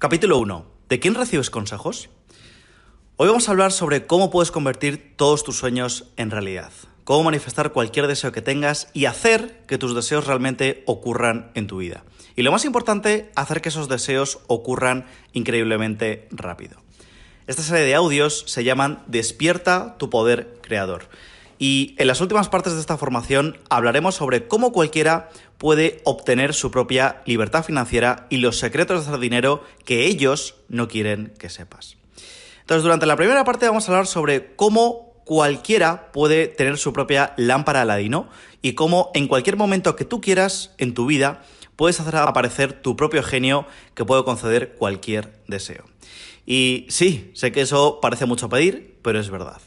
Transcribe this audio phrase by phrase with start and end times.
[0.00, 0.64] Capítulo 1.
[0.88, 2.08] ¿De quién recibes consejos?
[3.16, 6.70] Hoy vamos a hablar sobre cómo puedes convertir todos tus sueños en realidad,
[7.02, 11.78] cómo manifestar cualquier deseo que tengas y hacer que tus deseos realmente ocurran en tu
[11.78, 12.04] vida.
[12.36, 16.80] Y lo más importante, hacer que esos deseos ocurran increíblemente rápido.
[17.48, 21.08] Esta serie de audios se llaman Despierta tu poder creador.
[21.58, 25.28] Y en las últimas partes de esta formación hablaremos sobre cómo cualquiera
[25.58, 30.88] puede obtener su propia libertad financiera y los secretos de hacer dinero que ellos no
[30.88, 31.96] quieren que sepas.
[32.60, 37.34] Entonces, durante la primera parte vamos a hablar sobre cómo cualquiera puede tener su propia
[37.36, 38.28] lámpara Aladino
[38.62, 41.42] y cómo en cualquier momento que tú quieras en tu vida
[41.76, 45.84] puedes hacer aparecer tu propio genio que puede conceder cualquier deseo.
[46.46, 49.60] Y sí, sé que eso parece mucho pedir, pero es verdad.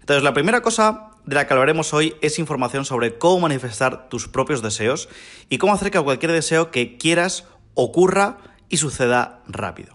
[0.00, 4.28] Entonces, la primera cosa de la que hablaremos hoy es información sobre cómo manifestar tus
[4.28, 5.08] propios deseos
[5.48, 9.94] y cómo hacer que cualquier deseo que quieras ocurra y suceda rápido.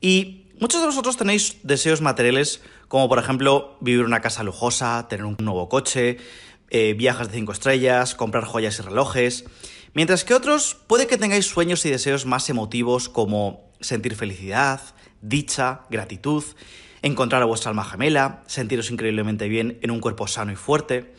[0.00, 2.60] Y muchos de vosotros tenéis deseos materiales
[2.90, 6.16] como por ejemplo vivir una casa lujosa, tener un nuevo coche,
[6.70, 9.44] eh, viajes de cinco estrellas, comprar joyas y relojes,
[9.94, 14.80] mientras que otros puede que tengáis sueños y deseos más emotivos como sentir felicidad,
[15.22, 16.42] dicha, gratitud,
[17.02, 21.14] encontrar a vuestra alma gemela, sentiros increíblemente bien en un cuerpo sano y fuerte.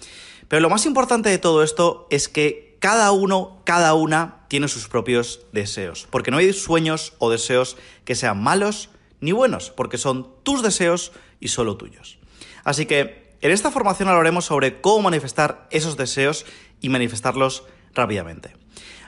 [0.48, 4.88] Pero lo más importante de todo esto es que cada uno, cada una tiene sus
[4.88, 10.34] propios deseos, porque no hay sueños o deseos que sean malos ni buenos, porque son
[10.44, 12.18] tus deseos y solo tuyos.
[12.64, 16.46] Así que en esta formación hablaremos sobre cómo manifestar esos deseos
[16.82, 18.56] y manifestarlos rápidamente.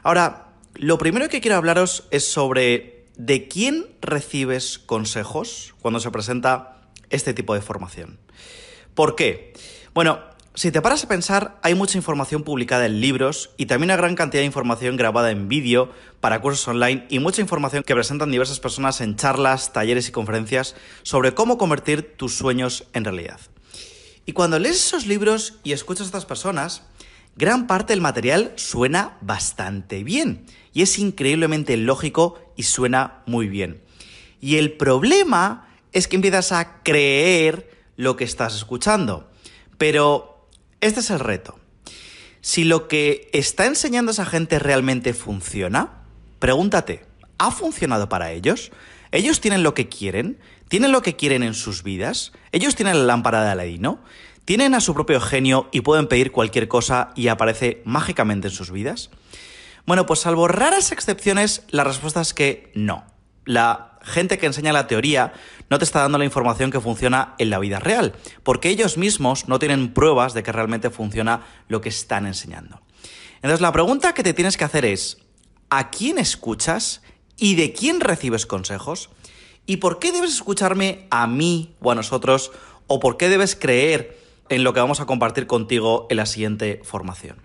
[0.02, 6.82] Ahora, lo primero que quiero hablaros es sobre ¿de quién recibes consejos cuando se presenta
[7.10, 8.20] este tipo de formación?
[8.96, 9.54] ¿Por qué?
[9.94, 10.20] Bueno,
[10.56, 14.16] si te paras a pensar, hay mucha información publicada en libros y también una gran
[14.16, 18.60] cantidad de información grabada en vídeo para cursos online y mucha información que presentan diversas
[18.60, 23.40] personas en charlas, talleres y conferencias sobre cómo convertir tus sueños en realidad.
[24.28, 26.84] Y cuando lees esos libros y escuchas a estas personas,
[27.36, 33.82] gran parte del material suena bastante bien y es increíblemente lógico y suena muy bien.
[34.42, 39.30] Y el problema es que empiezas a creer lo que estás escuchando.
[39.78, 40.50] Pero
[40.82, 41.60] este es el reto.
[42.42, 46.04] Si lo que está enseñando esa gente realmente funciona,
[46.40, 47.06] pregúntate,
[47.38, 48.72] ¿ha funcionado para ellos?
[49.12, 50.40] ¿Ellos tienen lo que quieren?
[50.68, 52.34] ¿Tienen lo que quieren en sus vidas?
[52.52, 54.00] ¿Ellos tienen la lámpara de Aladino?
[54.44, 58.72] ¿Tienen a su propio genio y pueden pedir cualquier cosa y aparece mágicamente en sus
[58.72, 59.10] vidas?
[59.86, 63.06] Bueno, pues salvo raras excepciones, la respuesta es que no.
[63.46, 65.34] La gente que enseña la teoría
[65.70, 68.14] no te está dando la información que funciona en la vida real,
[68.44, 72.82] porque ellos mismos no tienen pruebas de que realmente funciona lo que están enseñando.
[73.36, 75.18] Entonces la pregunta que te tienes que hacer es,
[75.70, 77.02] ¿a quién escuchas
[77.38, 79.10] y de quién recibes consejos?
[79.66, 82.52] ¿Y por qué debes escucharme a mí o a nosotros?
[82.88, 86.82] ¿O por qué debes creer en lo que vamos a compartir contigo en la siguiente
[86.84, 87.38] formación.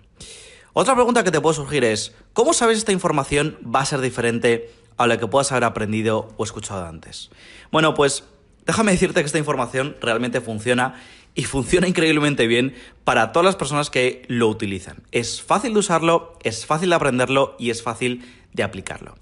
[0.73, 4.71] Otra pregunta que te puede surgir es, ¿cómo sabes esta información va a ser diferente
[4.97, 7.31] a la que puedas haber aprendido o escuchado antes?
[7.71, 8.23] Bueno, pues
[8.65, 11.01] déjame decirte que esta información realmente funciona
[11.35, 15.03] y funciona increíblemente bien para todas las personas que lo utilizan.
[15.11, 19.15] Es fácil de usarlo, es fácil de aprenderlo y es fácil de aplicarlo.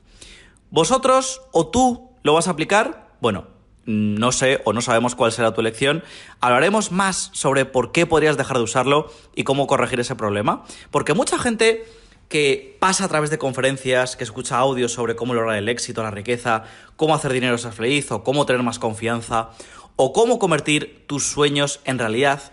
[0.70, 3.16] ¿Vosotros o tú lo vas a aplicar?
[3.22, 3.48] Bueno,
[3.88, 6.04] no sé o no sabemos cuál será tu elección,
[6.42, 10.64] hablaremos más sobre por qué podrías dejar de usarlo y cómo corregir ese problema.
[10.92, 11.86] Porque mucha gente
[12.28, 16.12] que pasa a través de conferencias, que escucha audios sobre cómo lograr el éxito, la
[16.12, 16.64] riqueza,
[16.98, 19.52] cómo hacer dinero ser feliz, o cómo tener más confianza,
[19.96, 22.52] o cómo convertir tus sueños en realidad,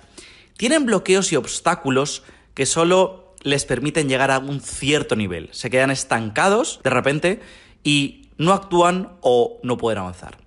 [0.57, 2.23] tienen bloqueos y obstáculos
[2.55, 5.49] que solo les permiten llegar a un cierto nivel.
[5.53, 7.41] Se quedan estancados de repente
[7.83, 10.44] y no actúan o no pueden avanzar.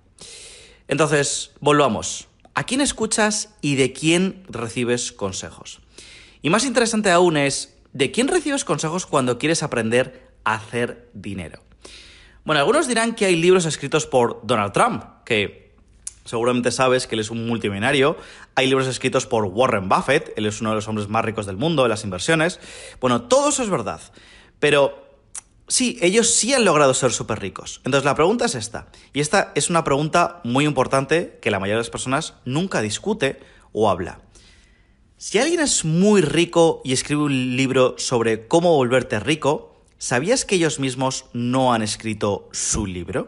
[0.88, 2.28] Entonces, volvamos.
[2.54, 5.80] ¿A quién escuchas y de quién recibes consejos?
[6.42, 11.62] Y más interesante aún es, ¿de quién recibes consejos cuando quieres aprender a hacer dinero?
[12.44, 15.74] Bueno, algunos dirán que hay libros escritos por Donald Trump, que
[16.24, 18.16] seguramente sabes que él es un multimillonario.
[18.54, 21.58] Hay libros escritos por Warren Buffett, él es uno de los hombres más ricos del
[21.58, 22.60] mundo de las inversiones.
[23.00, 24.00] Bueno, todo eso es verdad.
[24.58, 25.07] Pero
[25.68, 27.82] Sí, ellos sí han logrado ser súper ricos.
[27.84, 28.88] Entonces la pregunta es esta.
[29.12, 33.38] Y esta es una pregunta muy importante que la mayoría de las personas nunca discute
[33.72, 34.20] o habla.
[35.18, 40.54] Si alguien es muy rico y escribe un libro sobre cómo volverte rico, ¿sabías que
[40.54, 43.26] ellos mismos no han escrito su libro?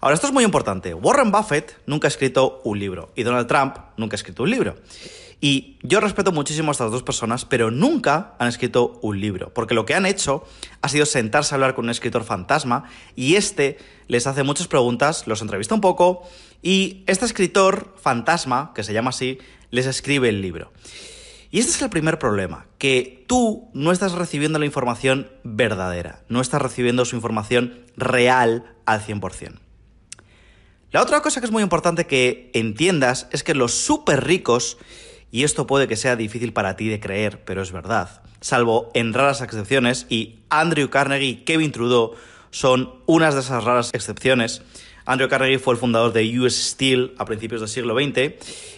[0.00, 0.92] Ahora, esto es muy importante.
[0.92, 4.76] Warren Buffett nunca ha escrito un libro y Donald Trump nunca ha escrito un libro.
[5.40, 9.74] Y yo respeto muchísimo a estas dos personas, pero nunca han escrito un libro, porque
[9.74, 10.44] lo que han hecho
[10.80, 12.84] ha sido sentarse a hablar con un escritor fantasma
[13.14, 16.22] y este les hace muchas preguntas, los entrevista un poco
[16.62, 19.38] y este escritor fantasma, que se llama así,
[19.70, 20.72] les escribe el libro.
[21.50, 26.40] Y este es el primer problema, que tú no estás recibiendo la información verdadera, no
[26.40, 29.60] estás recibiendo su información real al 100%.
[30.90, 34.78] La otra cosa que es muy importante que entiendas es que los súper ricos,
[35.34, 39.12] y esto puede que sea difícil para ti de creer, pero es verdad, salvo en
[39.12, 42.12] raras excepciones, y Andrew Carnegie y Kevin Trudeau
[42.52, 44.62] son unas de esas raras excepciones,
[45.06, 48.34] Andrew Carnegie fue el fundador de US Steel a principios del siglo XX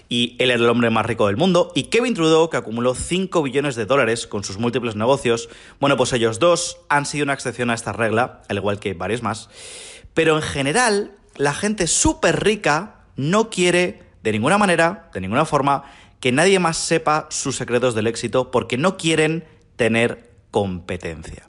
[0.09, 1.73] y él era el hombre más rico del mundo.
[1.75, 6.15] Y Kevin Trudeau, que acumuló 5 billones de dólares con sus múltiples negocios, bueno, pues
[6.15, 9.51] ellos dos han sido una excepción a esta regla, al igual que varios más.
[10.15, 15.85] Pero en general, la gente súper rica no quiere, de ninguna manera, de ninguna forma,
[16.27, 19.45] que nadie más sepa sus secretos del éxito porque no quieren
[19.77, 21.49] tener competencia.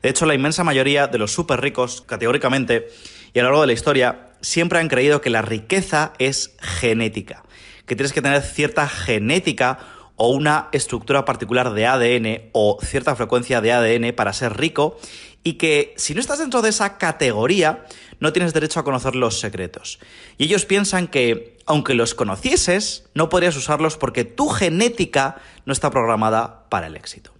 [0.00, 2.86] De hecho, la inmensa mayoría de los súper ricos, categóricamente,
[3.34, 7.42] y a lo largo de la historia siempre han creído que la riqueza es genética,
[7.84, 9.80] que tienes que tener cierta genética
[10.14, 15.00] o una estructura particular de ADN o cierta frecuencia de ADN para ser rico
[15.44, 17.84] y que si no estás dentro de esa categoría
[18.20, 19.98] no tienes derecho a conocer los secretos.
[20.38, 25.36] Y ellos piensan que aunque los conocieses, no podrías usarlos porque tu genética
[25.66, 27.32] no está programada para el éxito.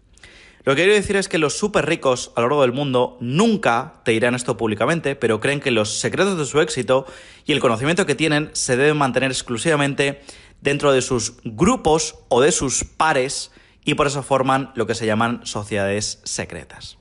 [0.65, 3.95] Lo que quiero decir es que los súper ricos a lo largo del mundo nunca
[4.05, 7.05] te dirán esto públicamente, pero creen que los secretos de su éxito
[7.47, 10.21] y el conocimiento que tienen se deben mantener exclusivamente
[10.61, 13.51] dentro de sus grupos o de sus pares
[13.85, 16.97] y por eso forman lo que se llaman sociedades secretas.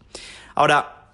[0.56, 1.13] Ahora,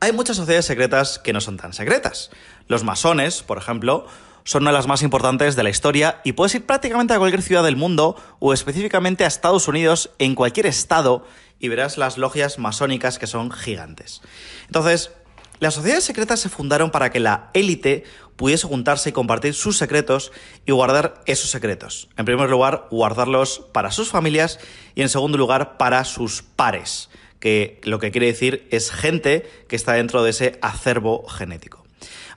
[0.00, 2.30] hay muchas sociedades secretas que no son tan secretas.
[2.68, 4.06] Los masones, por ejemplo,
[4.44, 7.42] son una de las más importantes de la historia y puedes ir prácticamente a cualquier
[7.42, 11.26] ciudad del mundo o específicamente a Estados Unidos en cualquier estado
[11.58, 14.22] y verás las logias masónicas que son gigantes.
[14.66, 15.10] Entonces,
[15.58, 18.04] las sociedades secretas se fundaron para que la élite
[18.36, 20.32] pudiese juntarse y compartir sus secretos
[20.64, 22.08] y guardar esos secretos.
[22.16, 24.58] En primer lugar, guardarlos para sus familias
[24.94, 29.76] y en segundo lugar, para sus pares, que lo que quiere decir es gente que
[29.76, 31.84] está dentro de ese acervo genético.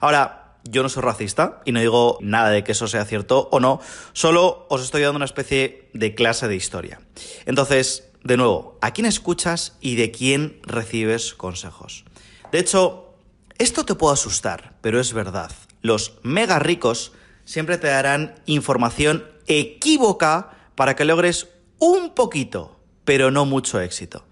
[0.00, 3.60] Ahora, yo no soy racista y no digo nada de que eso sea cierto o
[3.60, 3.80] no,
[4.12, 7.00] solo os estoy dando una especie de clase de historia.
[7.44, 12.04] Entonces, de nuevo, ¿a quién escuchas y de quién recibes consejos?
[12.50, 13.14] De hecho,
[13.58, 15.52] esto te puede asustar, pero es verdad.
[15.82, 17.12] Los mega ricos
[17.44, 21.48] siempre te darán información equívoca para que logres
[21.78, 24.24] un poquito, pero no mucho éxito.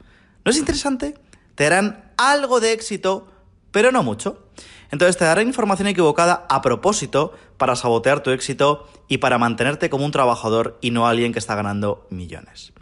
[0.45, 1.15] ¿No es interesante?
[1.55, 3.29] Te darán algo de éxito,
[3.71, 4.49] pero no mucho.
[4.91, 10.05] Entonces te darán información equivocada a propósito para sabotear tu éxito y para mantenerte como
[10.05, 12.73] un trabajador y no alguien que está ganando millones.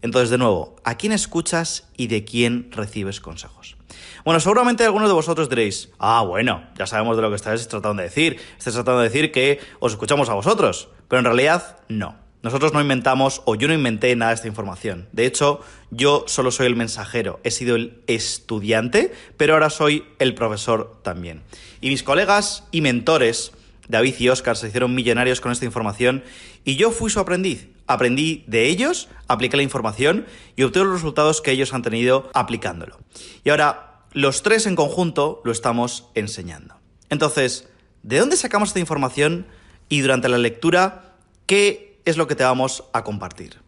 [0.00, 3.76] Entonces, de nuevo, ¿a quién escuchas y de quién recibes consejos?
[4.24, 8.02] Bueno, seguramente algunos de vosotros diréis, ah, bueno, ya sabemos de lo que estáis tratando
[8.02, 8.40] de decir.
[8.58, 10.88] Estáis tratando de decir que os escuchamos a vosotros.
[11.08, 12.16] Pero en realidad, no.
[12.42, 15.08] Nosotros no inventamos o yo no inventé nada de esta información.
[15.12, 15.60] De hecho,
[15.90, 17.40] yo solo soy el mensajero.
[17.44, 21.42] He sido el estudiante, pero ahora soy el profesor también.
[21.80, 23.52] Y mis colegas y mentores,
[23.88, 26.24] David y Oscar, se hicieron millonarios con esta información
[26.64, 31.40] y yo fui su aprendiz aprendí de ellos, apliqué la información y obtuve los resultados
[31.40, 32.98] que ellos han tenido aplicándolo.
[33.44, 36.76] Y ahora, los tres en conjunto lo estamos enseñando.
[37.08, 37.68] Entonces,
[38.02, 39.46] ¿de dónde sacamos esta información?
[39.88, 43.60] Y durante la lectura, ¿qué es lo que te vamos a compartir?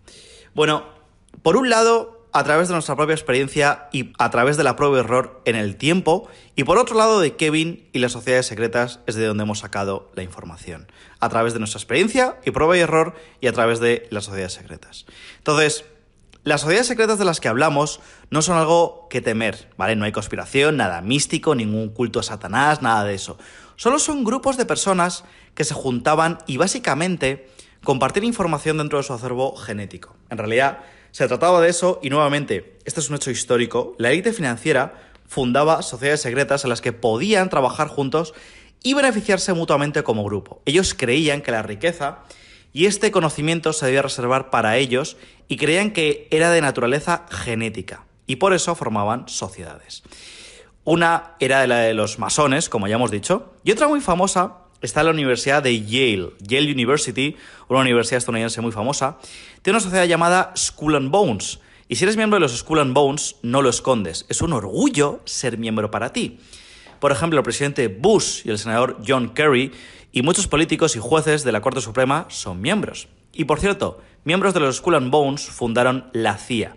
[0.55, 0.85] Bueno,
[1.43, 4.97] por un lado, a través de nuestra propia experiencia y a través de la prueba
[4.97, 6.29] y error en el tiempo.
[6.57, 10.11] Y por otro lado, de Kevin y las sociedades secretas es de donde hemos sacado
[10.17, 10.91] la información.
[11.21, 14.53] A través de nuestra experiencia y prueba y error y a través de las sociedades
[14.53, 15.07] secretas.
[15.39, 15.85] Entonces,
[16.43, 18.01] las sociedades secretas de las que hablamos
[18.31, 19.95] no son algo que temer, ¿vale?
[19.95, 23.39] No hay conspiración, nada místico, ningún culto a Satanás, nada de eso.
[23.77, 25.25] Solo son grupos de personas
[25.55, 27.49] que se juntaban y básicamente
[27.85, 30.17] compartir información dentro de su acervo genético.
[30.31, 30.81] En realidad,
[31.13, 34.95] se trataba de eso y nuevamente, este es un hecho histórico, la élite financiera
[35.27, 38.35] fundaba sociedades secretas en las que podían trabajar juntos
[38.83, 40.61] y beneficiarse mutuamente como grupo.
[40.65, 42.19] Ellos creían que la riqueza
[42.73, 48.05] y este conocimiento se debía reservar para ellos y creían que era de naturaleza genética
[48.27, 50.03] y por eso formaban sociedades.
[50.85, 55.03] Una era la de los masones, como ya hemos dicho, y otra muy famosa está
[55.03, 57.37] la Universidad de Yale, Yale University,
[57.69, 59.17] una universidad estadounidense muy famosa,
[59.63, 61.59] tiene una sociedad llamada Skull and Bones.
[61.89, 64.27] Y si eres miembro de los Skull and Bones, no lo escondes.
[64.29, 66.39] Es un orgullo ser miembro para ti.
[67.01, 69.73] Por ejemplo, el presidente Bush y el senador John Kerry
[70.13, 73.09] y muchos políticos y jueces de la Corte Suprema son miembros.
[73.33, 76.77] Y por cierto, miembros de los Skull and Bones fundaron la CIA.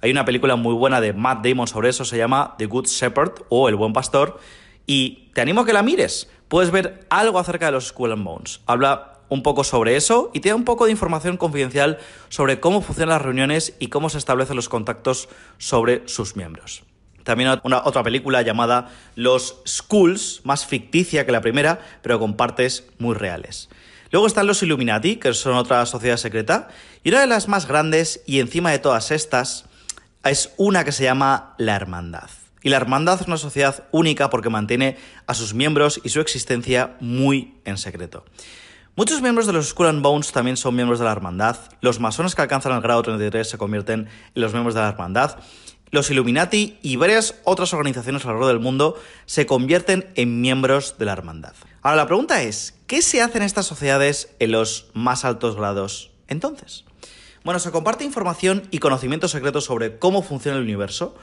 [0.00, 3.44] Hay una película muy buena de Matt Damon sobre eso, se llama The Good Shepherd
[3.48, 4.38] o El Buen Pastor,
[4.86, 6.28] y te animo a que la mires.
[6.54, 8.60] Puedes ver algo acerca de los Skull and Bones.
[8.66, 12.80] Habla un poco sobre eso y te da un poco de información confidencial sobre cómo
[12.80, 16.84] funcionan las reuniones y cómo se establecen los contactos sobre sus miembros.
[17.24, 22.86] También una, otra película llamada Los Schools, más ficticia que la primera, pero con partes
[22.98, 23.68] muy reales.
[24.12, 26.68] Luego están los Illuminati, que son otra sociedad secreta,
[27.02, 29.64] y una de las más grandes, y encima de todas estas,
[30.22, 32.30] es una que se llama la Hermandad.
[32.64, 34.96] Y la Hermandad es una sociedad única porque mantiene
[35.28, 38.24] a sus miembros y su existencia muy en secreto.
[38.96, 41.56] Muchos miembros de los Skull and Bones también son miembros de la Hermandad.
[41.80, 45.38] Los masones que alcanzan el grado 33 se convierten en los miembros de la Hermandad
[45.94, 51.12] los Illuminati y varias otras organizaciones alrededor del mundo se convierten en miembros de la
[51.12, 51.54] hermandad.
[51.82, 56.10] Ahora la pregunta es, ¿qué se hace en estas sociedades en los más altos grados
[56.26, 56.84] entonces?
[57.44, 61.14] Bueno, se comparte información y conocimientos secretos sobre cómo funciona el universo,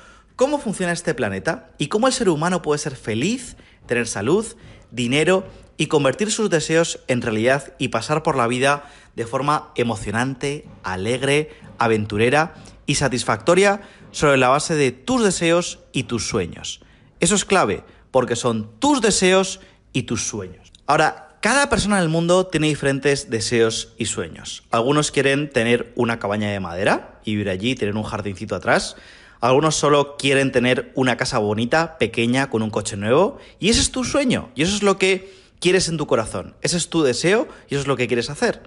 [0.41, 4.43] cómo funciona este planeta y cómo el ser humano puede ser feliz, tener salud,
[4.89, 5.45] dinero
[5.77, 11.51] y convertir sus deseos en realidad y pasar por la vida de forma emocionante, alegre,
[11.77, 12.55] aventurera
[12.87, 16.81] y satisfactoria sobre la base de tus deseos y tus sueños.
[17.19, 19.59] Eso es clave, porque son tus deseos
[19.93, 20.73] y tus sueños.
[20.87, 24.63] Ahora, cada persona en el mundo tiene diferentes deseos y sueños.
[24.71, 28.95] Algunos quieren tener una cabaña de madera y vivir allí, tener un jardincito atrás.
[29.41, 33.37] Algunos solo quieren tener una casa bonita, pequeña, con un coche nuevo.
[33.59, 34.49] Y ese es tu sueño.
[34.55, 36.55] Y eso es lo que quieres en tu corazón.
[36.61, 38.63] Ese es tu deseo y eso es lo que quieres hacer.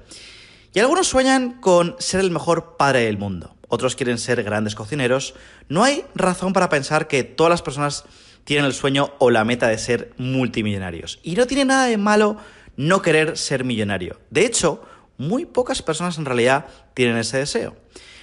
[0.75, 5.35] Y algunos sueñan con ser el mejor padre del mundo otros quieren ser grandes cocineros,
[5.69, 8.05] no hay razón para pensar que todas las personas
[8.45, 11.19] tienen el sueño o la meta de ser multimillonarios.
[11.23, 12.37] Y no tiene nada de malo
[12.77, 14.21] no querer ser millonario.
[14.31, 14.83] De hecho,
[15.17, 17.77] muy pocas personas en realidad tienen ese deseo.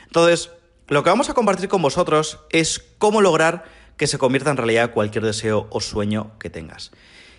[0.05, 0.51] Entonces,
[0.91, 3.63] lo que vamos a compartir con vosotros es cómo lograr
[3.95, 6.91] que se convierta en realidad cualquier deseo o sueño que tengas.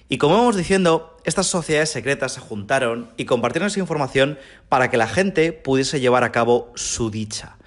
[0.08, 4.38] Y como vamos diciendo, estas sociedades secretas se juntaron y compartieron esa información
[4.70, 7.58] para que la gente pudiese llevar a cabo su dicha.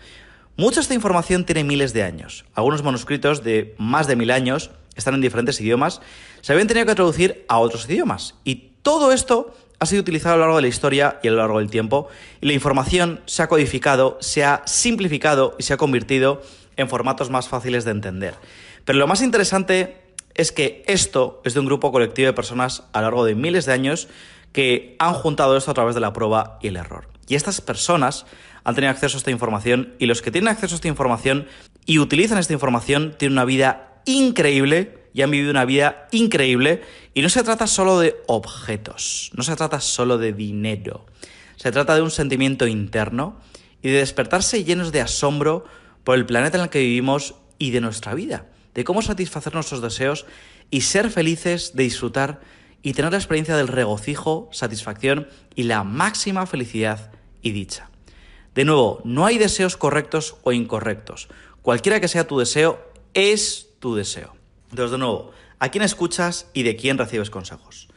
[0.57, 2.45] Mucha de esta información tiene miles de años.
[2.55, 6.01] Algunos manuscritos de más de mil años están en diferentes idiomas,
[6.41, 8.33] se habían tenido que traducir a otros idiomas.
[8.43, 11.37] Y todo esto ha sido utilizado a lo largo de la historia y a lo
[11.37, 12.07] largo del tiempo,
[12.41, 16.41] y la información se ha codificado, se ha simplificado y se ha convertido
[16.77, 18.35] en formatos más fáciles de entender.
[18.83, 19.97] Pero lo más interesante
[20.33, 23.65] es que esto es de un grupo colectivo de personas a lo largo de miles
[23.65, 24.07] de años
[24.51, 27.07] que han juntado esto a través de la prueba y el error.
[27.27, 28.25] Y estas personas
[28.63, 31.47] han tenido acceso a esta información y los que tienen acceso a esta información
[31.85, 36.81] y utilizan esta información tienen una vida increíble y han vivido una vida increíble
[37.13, 41.05] y no se trata solo de objetos, no se trata solo de dinero,
[41.55, 43.39] se trata de un sentimiento interno
[43.81, 45.63] y de despertarse llenos de asombro
[46.03, 49.81] por el planeta en el que vivimos y de nuestra vida, de cómo satisfacer nuestros
[49.81, 50.25] deseos
[50.69, 52.41] y ser felices de disfrutar
[52.83, 57.89] y tener la experiencia del regocijo, satisfacción y la máxima felicidad y dicha.
[58.53, 61.29] De nuevo, no hay deseos correctos o incorrectos.
[61.61, 64.35] Cualquiera que sea tu deseo, es tu deseo.
[64.69, 67.87] Entonces, de nuevo, ¿a quién escuchas y de quién recibes consejos?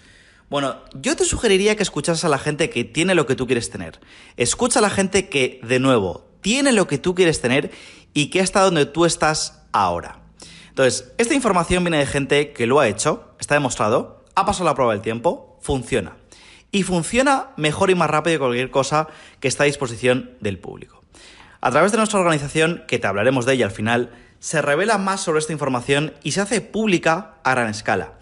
[0.51, 3.69] Bueno, yo te sugeriría que escuchas a la gente que tiene lo que tú quieres
[3.71, 4.01] tener.
[4.37, 7.71] Escucha a la gente que, de nuevo, tiene lo que tú quieres tener
[8.15, 10.23] y que está donde tú estás ahora.
[10.69, 14.75] Entonces, esta información viene de gente que lo ha hecho, está demostrado, ha pasado la
[14.75, 16.17] prueba del tiempo, funciona.
[16.71, 19.09] Y funciona mejor y más rápido que cualquier cosa
[19.41, 21.03] que está a disposición del público.
[21.61, 25.21] A través de nuestra organización, que te hablaremos de ella al final, se revela más
[25.21, 28.15] sobre esta información y se hace pública a gran escala.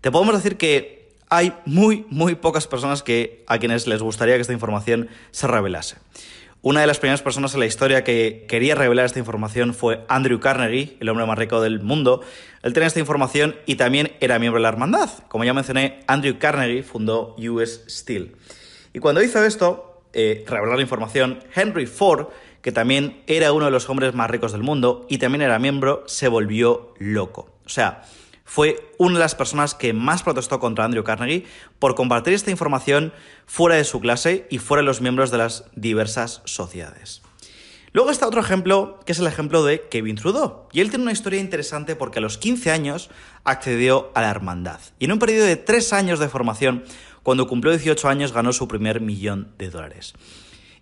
[0.00, 4.42] Te podemos decir que hay muy, muy pocas personas que, a quienes les gustaría que
[4.42, 5.96] esta información se revelase.
[6.62, 10.40] Una de las primeras personas en la historia que quería revelar esta información fue Andrew
[10.40, 12.22] Carnegie, el hombre más rico del mundo.
[12.62, 15.10] Él tenía esta información y también era miembro de la hermandad.
[15.28, 18.34] Como ya mencioné, Andrew Carnegie fundó US Steel.
[18.94, 22.28] Y cuando hizo esto, eh, revelar la información, Henry Ford,
[22.64, 26.02] que también era uno de los hombres más ricos del mundo y también era miembro,
[26.06, 27.58] se volvió loco.
[27.66, 28.04] O sea,
[28.46, 31.44] fue una de las personas que más protestó contra Andrew Carnegie
[31.78, 33.12] por compartir esta información
[33.44, 37.20] fuera de su clase y fuera de los miembros de las diversas sociedades.
[37.92, 40.66] Luego está otro ejemplo, que es el ejemplo de Kevin Trudeau.
[40.72, 43.10] Y él tiene una historia interesante porque a los 15 años
[43.44, 44.80] accedió a la hermandad.
[44.98, 46.84] Y en un periodo de 3 años de formación,
[47.22, 50.14] cuando cumplió 18 años, ganó su primer millón de dólares.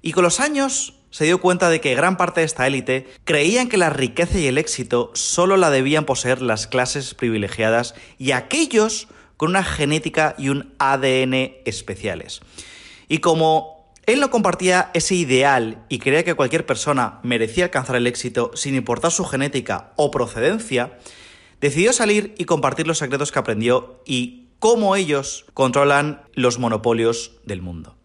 [0.00, 3.68] Y con los años se dio cuenta de que gran parte de esta élite creían
[3.68, 9.08] que la riqueza y el éxito solo la debían poseer las clases privilegiadas y aquellos
[9.36, 12.40] con una genética y un ADN especiales.
[13.08, 18.06] Y como Él no compartía ese ideal y creía que cualquier persona merecía alcanzar el
[18.06, 20.98] éxito sin importar su genética o procedencia,
[21.60, 27.60] decidió salir y compartir los secretos que aprendió y cómo ellos controlan los monopolios del
[27.60, 27.96] mundo.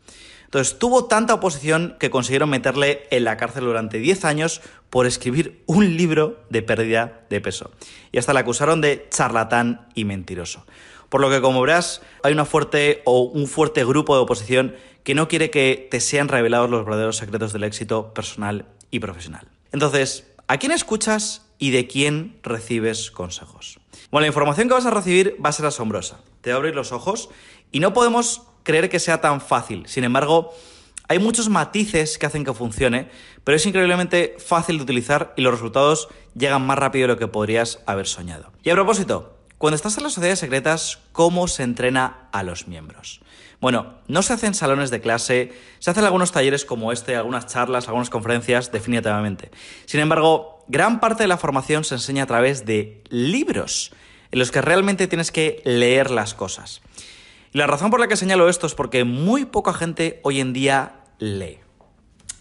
[0.47, 5.61] Entonces tuvo tanta oposición que consiguieron meterle en la cárcel durante 10 años por escribir
[5.65, 7.71] un libro de pérdida de peso.
[8.13, 10.65] Y hasta le acusaron de charlatán y mentiroso.
[11.09, 15.15] Por lo que, como verás, hay una fuerte o un fuerte grupo de oposición que
[15.15, 19.47] no quiere que te sean revelados los verdaderos secretos del éxito personal y profesional.
[19.71, 23.79] Entonces, ¿a quién escuchas y de quién recibes consejos?
[24.11, 26.19] Bueno, la información que vas a recibir va a ser asombrosa.
[26.41, 27.29] Te va a abrir los ojos
[27.71, 29.87] y no podemos creer que sea tan fácil.
[29.87, 30.53] Sin embargo,
[31.07, 33.09] hay muchos matices que hacen que funcione,
[33.45, 37.29] pero es increíblemente fácil de utilizar y los resultados llegan más rápido de lo que
[37.29, 38.51] podrías haber soñado.
[38.63, 43.21] Y a propósito, cuando estás en las sociedades secretas, ¿cómo se entrena a los miembros?
[43.61, 47.87] Bueno, no se hacen salones de clase, se hacen algunos talleres como este, algunas charlas,
[47.87, 49.49] algunas conferencias, definitivamente.
[49.85, 53.93] Sin embargo, gran parte de la formación se enseña a través de libros,
[54.29, 56.81] en los que realmente tienes que leer las cosas.
[57.57, 60.53] Y la razón por la que señalo esto es porque muy poca gente hoy en
[60.53, 61.57] día lee.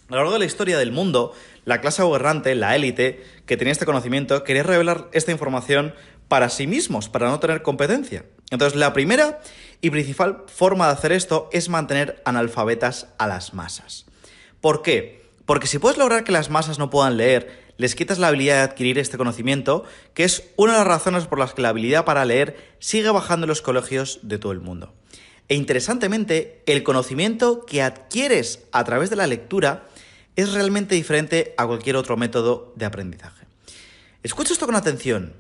[0.08, 1.32] A lo largo de la historia del mundo,
[1.64, 5.94] la clase gobernante, la élite, que tenía este conocimiento, quería revelar esta información
[6.28, 8.26] para sí mismos, para no tener competencia.
[8.50, 9.40] Entonces, la primera
[9.80, 14.04] y principal forma de hacer esto es mantener analfabetas a las masas.
[14.60, 15.25] ¿Por qué?
[15.46, 18.62] Porque si puedes lograr que las masas no puedan leer, les quitas la habilidad de
[18.62, 22.24] adquirir este conocimiento, que es una de las razones por las que la habilidad para
[22.24, 24.92] leer sigue bajando en los colegios de todo el mundo.
[25.48, 29.86] E interesantemente, el conocimiento que adquieres a través de la lectura
[30.34, 33.46] es realmente diferente a cualquier otro método de aprendizaje.
[34.22, 35.34] Escucha esto con atención.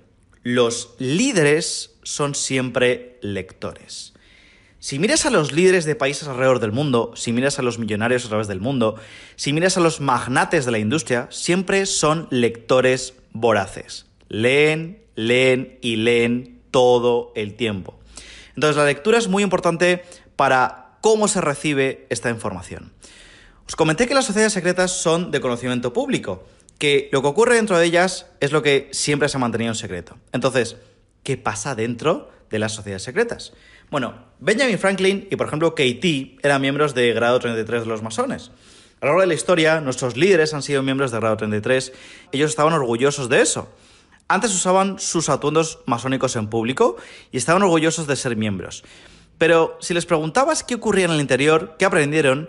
[0.44, 4.12] Los líderes son siempre lectores.
[4.86, 8.24] Si miras a los líderes de países alrededor del mundo, si miras a los millonarios
[8.24, 8.94] a través del mundo,
[9.34, 14.06] si miras a los magnates de la industria, siempre son lectores voraces.
[14.28, 17.98] Leen, leen y leen todo el tiempo.
[18.54, 20.04] Entonces la lectura es muy importante
[20.36, 22.92] para cómo se recibe esta información.
[23.66, 26.46] Os comenté que las sociedades secretas son de conocimiento público,
[26.78, 29.74] que lo que ocurre dentro de ellas es lo que siempre se ha mantenido en
[29.74, 30.16] secreto.
[30.30, 30.76] Entonces,
[31.24, 33.52] ¿qué pasa dentro de las sociedades secretas?
[33.90, 38.50] Bueno, Benjamin Franklin y por ejemplo Katie eran miembros de grado 33 de los masones.
[39.00, 41.92] A lo largo de la historia, nuestros líderes han sido miembros de grado 33.
[42.32, 43.68] Ellos estaban orgullosos de eso.
[44.28, 46.96] Antes usaban sus atuendos masónicos en público
[47.30, 48.82] y estaban orgullosos de ser miembros.
[49.38, 52.48] Pero si les preguntabas qué ocurría en el interior, qué aprendieron,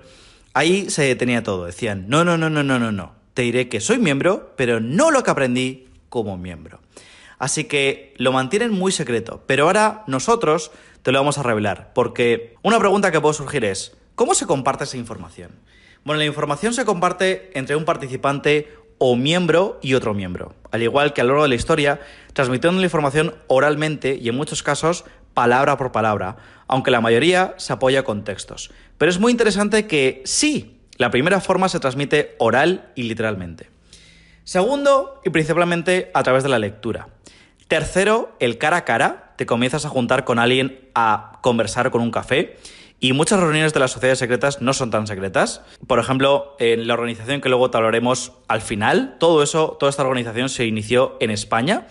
[0.54, 1.65] ahí se detenía todo.
[1.65, 3.13] Decían, no, no, no, no, no, no, no.
[3.34, 6.80] Te diré que soy miembro, pero no lo que aprendí como miembro.
[7.38, 9.43] Así que lo mantienen muy secreto.
[9.45, 11.91] Pero ahora nosotros te lo vamos a revelar.
[11.93, 15.51] Porque una pregunta que puede surgir es, ¿cómo se comparte esa información?
[16.03, 20.55] Bueno, la información se comparte entre un participante o miembro y otro miembro.
[20.71, 21.99] Al igual que a lo largo de la historia,
[22.33, 27.73] transmitiendo la información oralmente y en muchos casos palabra por palabra, aunque la mayoría se
[27.73, 28.71] apoya con textos.
[28.97, 33.69] Pero es muy interesante que sí, la primera forma se transmite oral y literalmente.
[34.43, 37.10] Segundo, y principalmente a través de la lectura.
[37.67, 39.34] Tercero, el cara a cara.
[39.36, 42.58] Te comienzas a juntar con alguien a conversar con un café.
[42.99, 45.62] Y muchas reuniones de las sociedades secretas no son tan secretas.
[45.86, 50.03] Por ejemplo, en la organización que luego te hablaremos al final, todo eso, toda esta
[50.03, 51.88] organización se inició en España.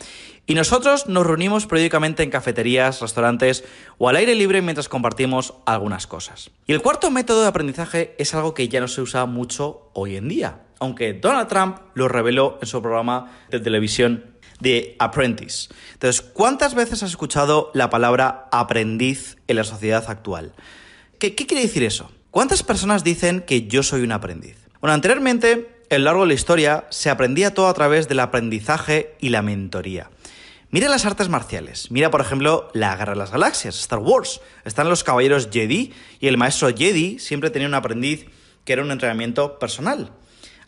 [0.48, 3.64] Y nosotros nos reunimos periódicamente en cafeterías, restaurantes
[3.98, 6.50] o al aire libre mientras compartimos algunas cosas.
[6.66, 10.16] Y el cuarto método de aprendizaje es algo que ya no se usa mucho hoy
[10.16, 15.68] en día, aunque Donald Trump lo reveló en su programa de televisión de apprentice.
[15.94, 20.52] Entonces, ¿cuántas veces has escuchado la palabra aprendiz en la sociedad actual?
[21.18, 22.10] ¿Qué, quiere decir eso?
[22.30, 24.56] ¿Cuántas personas dicen que yo soy un aprendiz?
[24.80, 29.14] Bueno, anteriormente, a lo largo de la historia, se aprendía todo a través del aprendizaje
[29.20, 30.10] y la mentoría.
[30.70, 31.90] Mira las artes marciales.
[31.90, 34.40] Mira, por ejemplo, la Guerra de las Galaxias, Star Wars.
[34.64, 38.26] Están los caballeros Jedi y el maestro Jedi siempre tenía un aprendiz
[38.64, 40.10] que era un entrenamiento personal.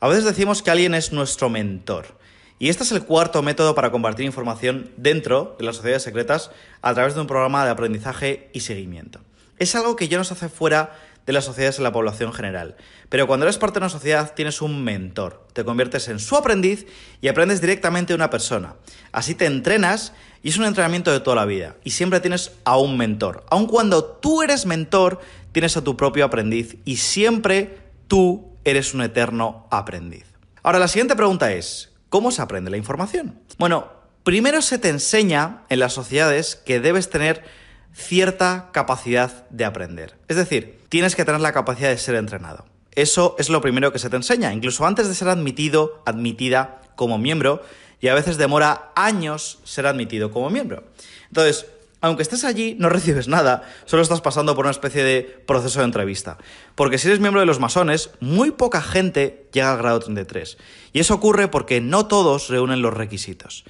[0.01, 2.18] A veces decimos que alguien es nuestro mentor.
[2.59, 6.51] Y este es el cuarto método para compartir información dentro de las sociedades secretas
[6.83, 9.21] a través de un programa de aprendizaje y seguimiento.
[9.59, 10.97] Es algo que ya no se hace fuera
[11.29, 12.77] de las sociedades en la población general.
[13.11, 16.87] Pero cuando eres parte de una sociedad tienes un mentor, te conviertes en su aprendiz
[17.21, 18.77] y aprendes directamente de una persona.
[19.13, 21.77] Así te entrenas y es un entrenamiento de toda la vida.
[21.85, 23.45] Y siempre tienes a un mentor.
[23.51, 25.21] Aun cuando tú eres mentor,
[25.53, 30.25] tienes a tu propio aprendiz y siempre tú eres un eterno aprendiz.
[30.63, 33.39] Ahora la siguiente pregunta es, ¿Cómo se aprende la información?
[33.59, 33.93] Bueno,
[34.23, 37.45] primero se te enseña en las sociedades que debes tener
[37.93, 40.17] cierta capacidad de aprender.
[40.29, 42.65] Es decir, tienes que tener la capacidad de ser entrenado.
[42.93, 47.19] Eso es lo primero que se te enseña, incluso antes de ser admitido, admitida como
[47.19, 47.63] miembro,
[48.01, 50.85] y a veces demora años ser admitido como miembro.
[51.29, 51.67] Entonces,
[52.01, 55.87] aunque estés allí, no recibes nada, solo estás pasando por una especie de proceso de
[55.87, 56.39] entrevista.
[56.75, 60.59] Porque si eres miembro de los masones, muy poca gente llega al grado 33.
[60.93, 63.65] Y eso ocurre porque no todos reúnen los requisitos.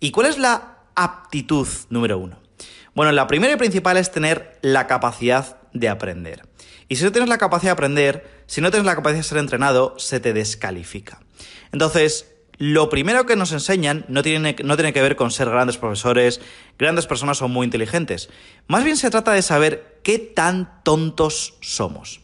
[0.00, 2.38] ¿Y cuál es la aptitud número uno?
[2.94, 6.46] Bueno, la primera y principal es tener la capacidad de aprender.
[6.88, 9.38] Y si no tienes la capacidad de aprender, si no tienes la capacidad de ser
[9.38, 11.20] entrenado, se te descalifica.
[11.72, 15.76] Entonces, lo primero que nos enseñan no tiene, no tiene que ver con ser grandes
[15.76, 16.40] profesores,
[16.78, 18.30] grandes personas o muy inteligentes.
[18.68, 22.20] Más bien se trata de saber qué tan tontos somos.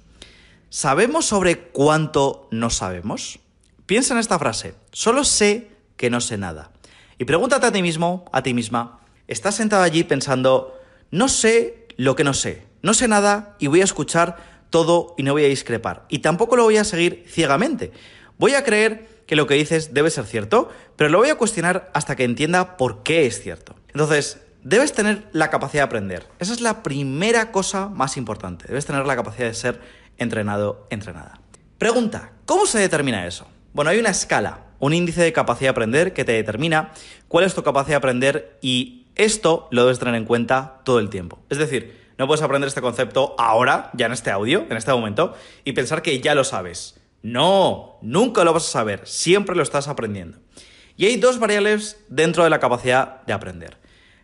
[0.68, 3.40] ¿Sabemos sobre cuánto no sabemos?
[3.86, 4.74] Piensa en esta frase.
[4.92, 6.70] Solo sé que no sé nada.
[7.18, 12.14] Y pregúntate a ti mismo, a ti misma, estás sentado allí pensando, no sé lo
[12.16, 15.48] que no sé, no sé nada y voy a escuchar todo y no voy a
[15.48, 16.06] discrepar.
[16.08, 17.92] Y tampoco lo voy a seguir ciegamente.
[18.38, 21.88] Voy a creer que lo que dices debe ser cierto, pero lo voy a cuestionar
[21.94, 23.76] hasta que entienda por qué es cierto.
[23.86, 26.26] Entonces, debes tener la capacidad de aprender.
[26.40, 28.66] Esa es la primera cosa más importante.
[28.66, 29.80] Debes tener la capacidad de ser
[30.18, 31.42] entrenado, entrenada.
[31.78, 33.46] Pregunta, ¿cómo se determina eso?
[33.72, 36.90] Bueno, hay una escala, un índice de capacidad de aprender que te determina
[37.28, 41.08] cuál es tu capacidad de aprender y esto lo debes tener en cuenta todo el
[41.08, 41.38] tiempo.
[41.50, 45.36] Es decir, no puedes aprender este concepto ahora, ya en este audio, en este momento,
[45.64, 46.99] y pensar que ya lo sabes.
[47.22, 50.38] No, nunca lo vas a saber, siempre lo estás aprendiendo.
[50.96, 53.78] Y hay dos variables dentro de la capacidad de aprender.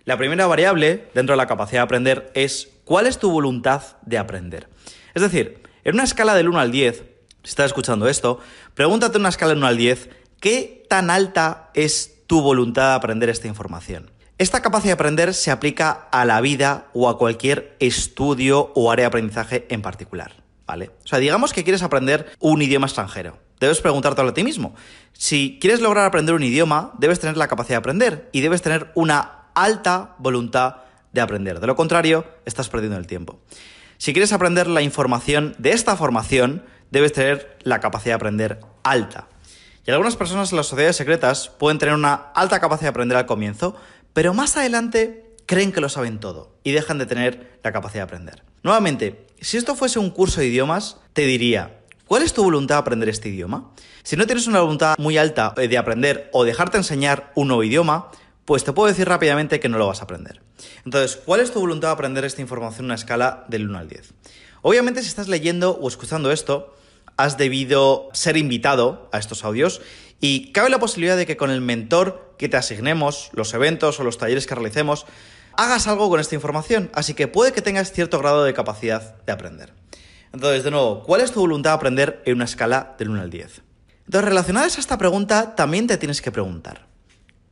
[0.05, 4.19] La primera variable dentro de la capacidad de aprender es cuál es tu voluntad de
[4.19, 4.69] aprender.
[5.15, 6.97] Es decir, en una escala del 1 al 10,
[7.43, 8.39] si estás escuchando esto,
[8.75, 12.95] pregúntate en una escala del 1 al 10, ¿qué tan alta es tu voluntad de
[12.95, 14.11] aprender esta información?
[14.39, 19.05] Esta capacidad de aprender se aplica a la vida o a cualquier estudio o área
[19.05, 20.46] de aprendizaje en particular.
[20.67, 20.91] ¿Vale?
[21.05, 23.39] O sea, digamos que quieres aprender un idioma extranjero.
[23.61, 24.75] Debes preguntártelo a ti mismo.
[25.13, 28.91] Si quieres lograr aprender un idioma, debes tener la capacidad de aprender y debes tener
[28.95, 30.77] una alta voluntad
[31.13, 31.61] de aprender.
[31.61, 33.41] De lo contrario, estás perdiendo el tiempo.
[33.97, 39.29] Si quieres aprender la información de esta formación, debes tener la capacidad de aprender alta.
[39.87, 43.27] Y algunas personas en las sociedades secretas pueden tener una alta capacidad de aprender al
[43.27, 43.77] comienzo,
[44.13, 48.15] pero más adelante creen que lo saben todo y dejan de tener la capacidad de
[48.15, 48.43] aprender.
[48.63, 52.81] Nuevamente, si esto fuese un curso de idiomas, te diría, ¿cuál es tu voluntad de
[52.81, 53.73] aprender este idioma?
[54.03, 58.11] Si no tienes una voluntad muy alta de aprender o dejarte enseñar un nuevo idioma,
[58.45, 60.41] pues te puedo decir rápidamente que no lo vas a aprender.
[60.85, 63.89] Entonces, ¿cuál es tu voluntad de aprender esta información en una escala del 1 al
[63.89, 64.15] 10?
[64.63, 66.75] Obviamente, si estás leyendo o escuchando esto,
[67.17, 69.81] has debido ser invitado a estos audios
[70.21, 74.05] y cabe la posibilidad de que con el mentor que te asignemos, los eventos o
[74.05, 75.07] los talleres que realicemos,
[75.57, 79.33] hagas algo con esta información, así que puede que tengas cierto grado de capacidad de
[79.33, 79.73] aprender.
[80.33, 83.31] Entonces, de nuevo, ¿cuál es tu voluntad de aprender en una escala del 1 al
[83.31, 83.63] 10?
[84.05, 86.87] Entonces, relacionadas a esta pregunta, también te tienes que preguntar,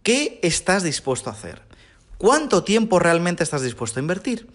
[0.03, 1.63] ¿qué estás dispuesto a hacer?
[2.19, 4.49] ¿Cuánto tiempo realmente estás dispuesto a invertir?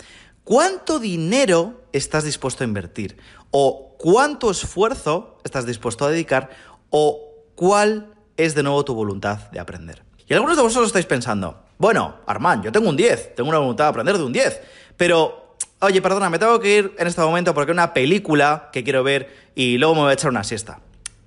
[0.44, 3.18] ¿Cuánto dinero estás dispuesto a invertir?
[3.52, 6.50] ¿O cuánto esfuerzo estás dispuesto a dedicar?
[6.90, 10.04] ¿O cuál es de nuevo tu voluntad de aprender?
[10.28, 13.86] Y algunos de vosotros estáis pensando, bueno, Armand, yo tengo un 10, tengo una voluntad
[13.86, 14.62] de aprender de un 10,
[14.98, 18.84] pero, oye, perdona, me tengo que ir en este momento porque hay una película que
[18.84, 20.82] quiero ver y luego me voy a echar una siesta.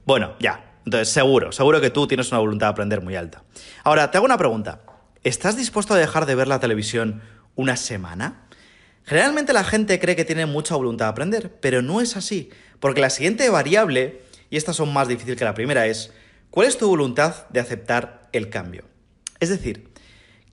[0.04, 3.42] Bueno, ya, entonces seguro, seguro que tú tienes una voluntad de aprender muy alta.
[3.82, 4.82] Ahora, te hago una pregunta.
[5.24, 7.22] ¿Estás dispuesto a dejar de ver la televisión
[7.54, 8.42] una semana?
[9.04, 13.00] Generalmente la gente cree que tiene mucha voluntad de aprender, pero no es así, porque
[13.00, 16.12] la siguiente variable, y estas son más difíciles que la primera, es
[16.50, 18.84] ¿cuál es tu voluntad de aceptar el cambio?
[19.40, 19.91] Es decir,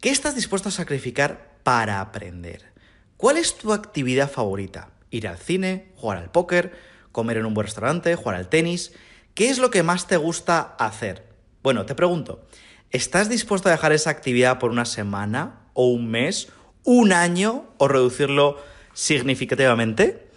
[0.01, 2.71] ¿Qué estás dispuesto a sacrificar para aprender?
[3.17, 4.91] ¿Cuál es tu actividad favorita?
[5.09, 5.91] ¿Ir al cine?
[5.97, 6.71] ¿Jugar al póker?
[7.11, 8.15] ¿Comer en un buen restaurante?
[8.15, 8.93] ¿Jugar al tenis?
[9.33, 11.27] ¿Qué es lo que más te gusta hacer?
[11.63, 12.47] Bueno, te pregunto,
[12.91, 16.47] ¿estás dispuesto a dejar esa actividad por una semana o un mes,
[16.85, 18.55] un año o reducirlo
[18.93, 20.29] significativamente?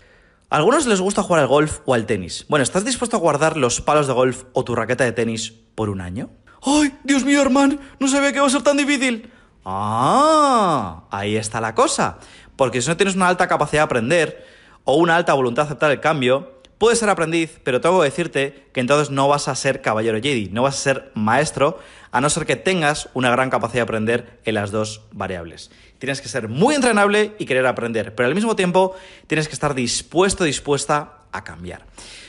[0.51, 2.47] A algunos les gusta jugar al golf o al tenis.
[2.49, 5.89] Bueno, ¿estás dispuesto a guardar los palos de golf o tu raqueta de tenis por
[5.89, 6.31] un año?
[6.63, 7.79] ¡Ay, Dios mío, hermano!
[8.01, 9.31] No sabía que iba a ser tan difícil.
[9.65, 12.19] Ah, ahí está la cosa.
[12.57, 14.47] Porque si no tienes una alta capacidad de aprender
[14.85, 18.69] o una alta voluntad de aceptar el cambio, puedes ser aprendiz, pero tengo que decirte
[18.73, 21.79] que entonces no vas a ser caballero Jedi, no vas a ser maestro,
[22.11, 25.71] a no ser que tengas una gran capacidad de aprender en las dos variables.
[25.99, 28.97] Tienes que ser muy entrenable y querer aprender, pero al mismo tiempo
[29.29, 31.87] tienes que estar dispuesto, dispuesta a cambiar.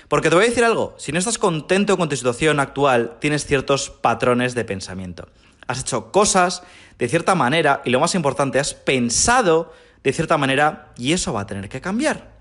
[0.08, 3.48] Porque te voy a decir algo, si no estás contento con tu situación actual, tienes
[3.48, 5.28] ciertos patrones de pensamiento.
[5.68, 6.64] Has hecho cosas
[7.00, 9.74] de cierta manera y lo más importante, has pensado
[10.04, 12.34] de cierta manera y eso va a tener que cambiar.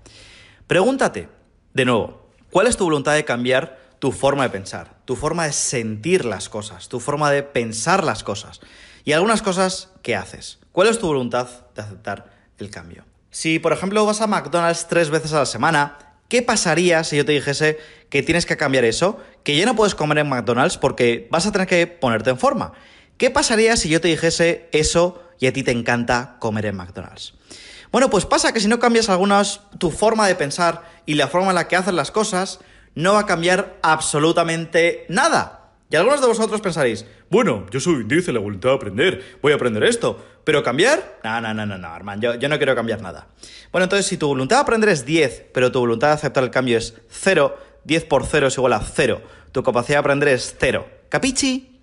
[0.67, 1.29] Pregúntate,
[1.73, 5.53] de nuevo, ¿Cuál es tu voluntad de cambiar tu forma de pensar, tu forma de
[5.53, 8.61] sentir las cosas, tu forma de pensar las cosas
[9.03, 10.59] y algunas cosas que haces?
[10.71, 13.05] ¿Cuál es tu voluntad de aceptar el cambio?
[13.31, 17.25] Si, por ejemplo, vas a McDonald's tres veces a la semana, ¿qué pasaría si yo
[17.25, 17.79] te dijese
[18.11, 19.17] que tienes que cambiar eso?
[19.41, 22.73] Que ya no puedes comer en McDonald's porque vas a tener que ponerte en forma.
[23.17, 27.33] ¿Qué pasaría si yo te dijese eso y a ti te encanta comer en McDonald's?
[27.91, 31.49] Bueno, pues pasa que si no cambias algunas tu forma de pensar y la forma
[31.49, 32.59] en la que haces las cosas,
[32.95, 35.59] no va a cambiar absolutamente nada.
[35.91, 39.55] Y algunos de vosotros pensaréis, bueno, yo soy dice la voluntad de aprender, voy a
[39.55, 42.99] aprender esto, pero cambiar, no, no, no, no, no, hermano, yo, yo no quiero cambiar
[43.01, 43.27] nada.
[43.71, 46.49] Bueno, entonces si tu voluntad de aprender es 10, pero tu voluntad de aceptar el
[46.49, 49.21] cambio es 0, 10 por 0 es igual a 0,
[49.51, 50.87] tu capacidad de aprender es 0.
[51.09, 51.79] ¿Capichi?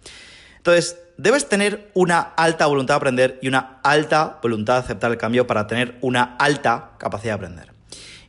[0.57, 5.19] Entonces, debes tener una alta voluntad de aprender y una alta voluntad de aceptar el
[5.19, 7.73] cambio para tener una alta capacidad de aprender.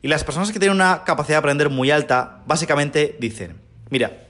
[0.02, 4.28] Y las personas que tienen una capacidad de aprender muy alta, básicamente dicen, mira,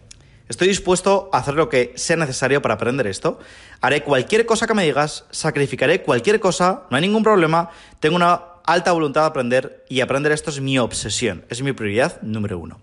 [0.48, 3.38] Estoy dispuesto a hacer lo que sea necesario para aprender esto.
[3.80, 7.70] Haré cualquier cosa que me digas, sacrificaré cualquier cosa, no hay ningún problema.
[8.00, 12.20] Tengo una alta voluntad de aprender y aprender esto es mi obsesión, es mi prioridad
[12.20, 12.82] número uno.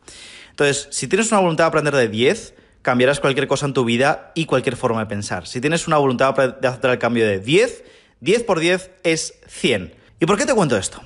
[0.50, 4.32] Entonces, si tienes una voluntad de aprender de 10, cambiarás cualquier cosa en tu vida
[4.36, 5.48] y cualquier forma de pensar.
[5.48, 7.84] Si tienes una voluntad de hacer el cambio de 10,
[8.22, 9.96] 10 por 10 es 100.
[10.20, 11.02] ¿Y por qué te cuento esto?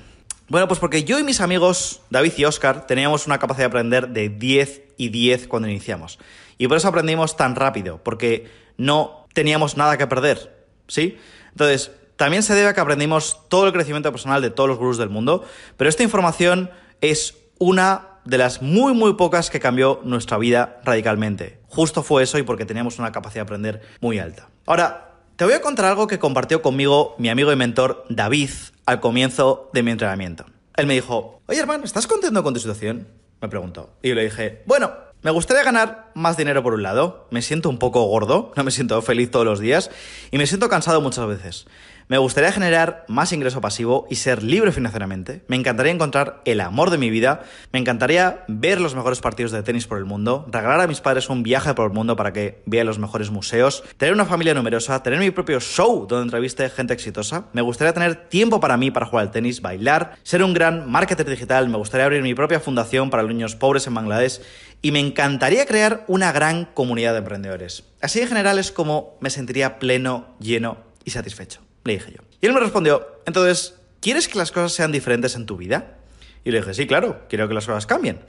[0.50, 4.10] Bueno, pues porque yo y mis amigos, David y Oscar, teníamos una capacidad de aprender
[4.10, 6.20] de 10 y 10 cuando iniciamos.
[6.58, 11.18] Y por eso aprendimos tan rápido, porque no teníamos nada que perder, ¿sí?
[11.52, 14.98] Entonces, también se debe a que aprendimos todo el crecimiento personal de todos los gurús
[14.98, 15.46] del mundo,
[15.78, 16.70] pero esta información
[17.02, 21.60] es una de las muy muy pocas que cambió nuestra vida radicalmente.
[21.68, 24.50] Justo fue eso y porque teníamos una capacidad de aprender muy alta.
[24.66, 28.52] Ahora, te voy a contar algo que compartió conmigo mi amigo y mentor David
[28.86, 30.46] al comienzo de mi entrenamiento.
[30.76, 33.08] Él me dijo, oye hermano, ¿estás contento con tu situación?
[33.42, 33.98] Me preguntó.
[34.02, 34.92] Y yo le dije, bueno,
[35.24, 38.72] me gustaría ganar más dinero por un lado, me siento un poco gordo, no me
[38.72, 39.90] siento feliz todos los días
[40.32, 41.66] y me siento cansado muchas veces.
[42.10, 45.44] Me gustaría generar más ingreso pasivo y ser libre financieramente.
[45.48, 47.44] Me encantaría encontrar el amor de mi vida.
[47.72, 50.46] Me encantaría ver los mejores partidos de tenis por el mundo.
[50.52, 53.84] Regalar a mis padres un viaje por el mundo para que vean los mejores museos.
[53.98, 55.02] Tener una familia numerosa.
[55.02, 57.46] Tener mi propio show donde entreviste gente exitosa.
[57.54, 60.18] Me gustaría tener tiempo para mí para jugar al tenis, bailar.
[60.24, 61.70] Ser un gran marketer digital.
[61.70, 64.42] Me gustaría abrir mi propia fundación para niños pobres en Bangladesh.
[64.82, 67.86] Y me encantaría crear una gran comunidad de emprendedores.
[68.02, 71.62] Así en general es como me sentiría pleno, lleno y satisfecho.
[71.84, 72.24] Le dije yo.
[72.42, 75.98] Y él me respondió, entonces, ¿quieres que las cosas sean diferentes en tu vida?
[76.44, 78.20] Y le dije, sí, claro, quiero que las cosas cambien.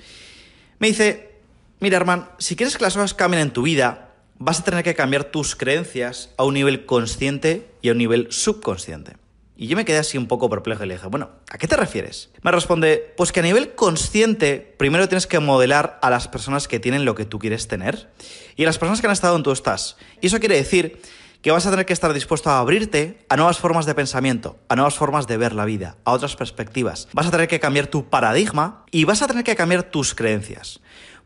[0.79, 1.33] Me dice,
[1.81, 4.95] mira, hermano, si quieres que las cosas cambien en tu vida, vas a tener que
[4.95, 9.17] cambiar tus creencias a un nivel consciente y a un nivel subconsciente.
[9.57, 11.77] Y yo me quedé así un poco perplejo y le dije, bueno, ¿a qué te
[11.77, 12.31] refieres?
[12.43, 16.81] Me responde, pues que a nivel consciente, primero tienes que modelar a las personas que
[16.81, 18.09] tienen lo que tú quieres tener
[18.57, 19.97] y a las personas que han estado donde tú estás.
[20.21, 21.01] Y eso quiere decir
[21.45, 24.77] que vas a tener que estar dispuesto a abrirte a nuevas formas de pensamiento, a
[24.77, 27.07] nuevas formas de ver la vida, a otras perspectivas.
[27.13, 30.81] Vas a tener que cambiar tu paradigma y vas a tener que cambiar tus creencias.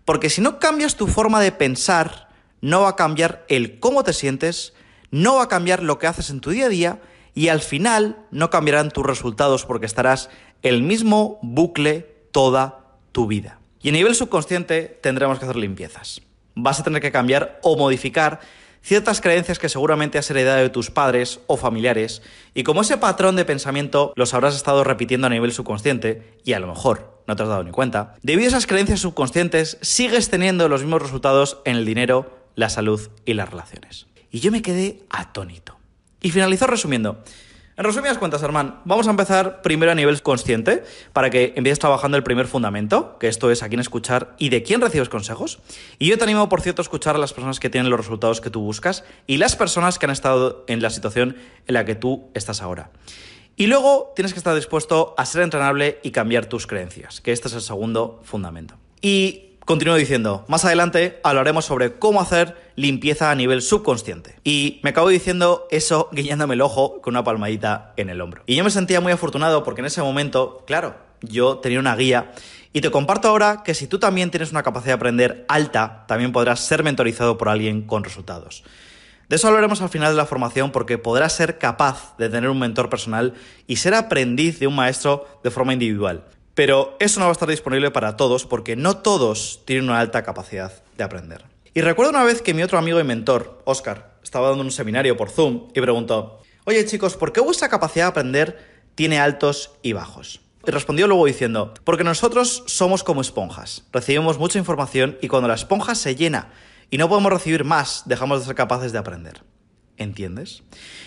[0.05, 4.13] Porque si no cambias tu forma de pensar, no va a cambiar el cómo te
[4.13, 4.73] sientes,
[5.13, 7.01] no va a cambiar lo que haces en tu día a día
[7.33, 10.31] y al final no cambiarán tus resultados porque estarás
[10.63, 13.61] el mismo bucle toda tu vida.
[13.83, 16.23] Y a nivel subconsciente tendremos que hacer limpiezas.
[16.57, 18.41] Vas a tener que cambiar o modificar
[18.83, 22.23] ciertas creencias que seguramente has heredado de tus padres o familiares,
[22.55, 26.61] y como ese patrón de pensamiento los habrás estado repitiendo a nivel subconsciente, y a
[26.61, 30.69] lo mejor no te has dado ni cuenta, debido a esas creencias subconscientes sigues teniendo
[30.69, 34.07] los mismos resultados en el dinero, la salud y las relaciones.
[34.31, 35.79] Y yo me quedé atónito.
[36.21, 37.23] Y finalizó resumiendo.
[37.79, 42.17] En resumidas cuentas, Armán, vamos a empezar primero a nivel consciente para que empieces trabajando
[42.17, 45.61] el primer fundamento, que esto es a quién escuchar y de quién recibes consejos.
[46.01, 48.41] Y yo te animo, por cierto, a escuchar a las personas que tienen los resultados
[48.41, 51.37] que tú buscas y las personas que han estado en la situación
[51.69, 52.91] en la que tú estás ahora.
[53.55, 57.47] Y luego tienes que estar dispuesto a ser entrenable y cambiar tus creencias, que este
[57.47, 58.75] es el segundo fundamento.
[59.01, 64.37] Y Continúo diciendo, más adelante hablaremos sobre cómo hacer limpieza a nivel subconsciente.
[64.43, 68.43] Y me acabo diciendo eso guiñándome el ojo con una palmadita en el hombro.
[68.47, 72.33] Y yo me sentía muy afortunado porque en ese momento, claro, yo tenía una guía
[72.73, 76.33] y te comparto ahora que si tú también tienes una capacidad de aprender alta, también
[76.33, 78.65] podrás ser mentorizado por alguien con resultados.
[79.29, 82.59] De eso hablaremos al final de la formación porque podrás ser capaz de tener un
[82.59, 83.35] mentor personal
[83.67, 86.25] y ser aprendiz de un maestro de forma individual.
[86.59, 90.25] Pero eso no va a estar disponible para todos porque no todos tienen una alta
[90.25, 91.45] capacidad de aprender.
[91.73, 95.17] Y recuerdo una vez que mi otro amigo y mentor, Oscar, estaba dando un seminario
[95.17, 98.59] por Zoom y preguntó, oye chicos, ¿por qué vuestra capacidad de aprender
[98.97, 100.41] tiene altos y bajos?
[100.67, 105.55] Y respondió luego diciendo, porque nosotros somos como esponjas, recibimos mucha información y cuando la
[105.55, 106.51] esponja se llena
[106.91, 109.45] y no podemos recibir más, dejamos de ser capaces de aprender.
[109.99, 110.63] ¿Entiendes?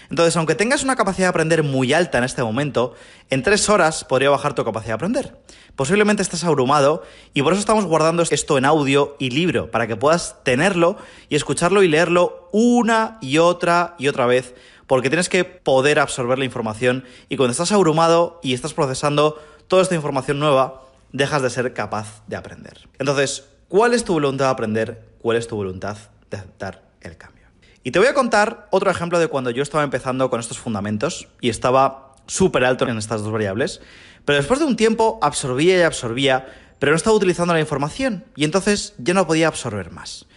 [0.10, 2.94] Entonces, aunque tengas una capacidad de aprender muy alta en este momento,
[3.30, 5.38] en tres horas podría bajar tu capacidad de aprender.
[5.78, 7.02] Posiblemente estés abrumado
[7.34, 10.98] y por eso estamos guardando esto en audio y libro, para que puedas tenerlo
[11.30, 14.56] y escucharlo y leerlo una y otra y otra vez,
[14.88, 19.84] porque tienes que poder absorber la información y cuando estás abrumado y estás procesando toda
[19.84, 22.90] esta información nueva, dejas de ser capaz de aprender.
[23.00, 25.08] Entonces, ¿cuál es tu voluntad de aprender?
[25.22, 25.98] ¿Cuál es tu voluntad
[26.30, 27.41] de aceptar el cambio?
[27.84, 31.28] Y te voy a contar otro ejemplo de cuando yo estaba empezando con estos fundamentos
[31.40, 33.82] y estaba súper alto en estas dos variables,
[34.26, 36.48] pero después de un tiempo absorbía y absorbía,
[36.80, 40.28] pero no estaba utilizando la información y entonces ya no podía absorber más.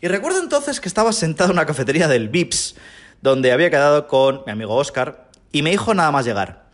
[0.00, 2.76] Y recuerdo entonces que estaba sentado en una cafetería del VIPS,
[3.20, 6.68] donde había quedado con mi amigo Oscar, y me dijo nada más llegar.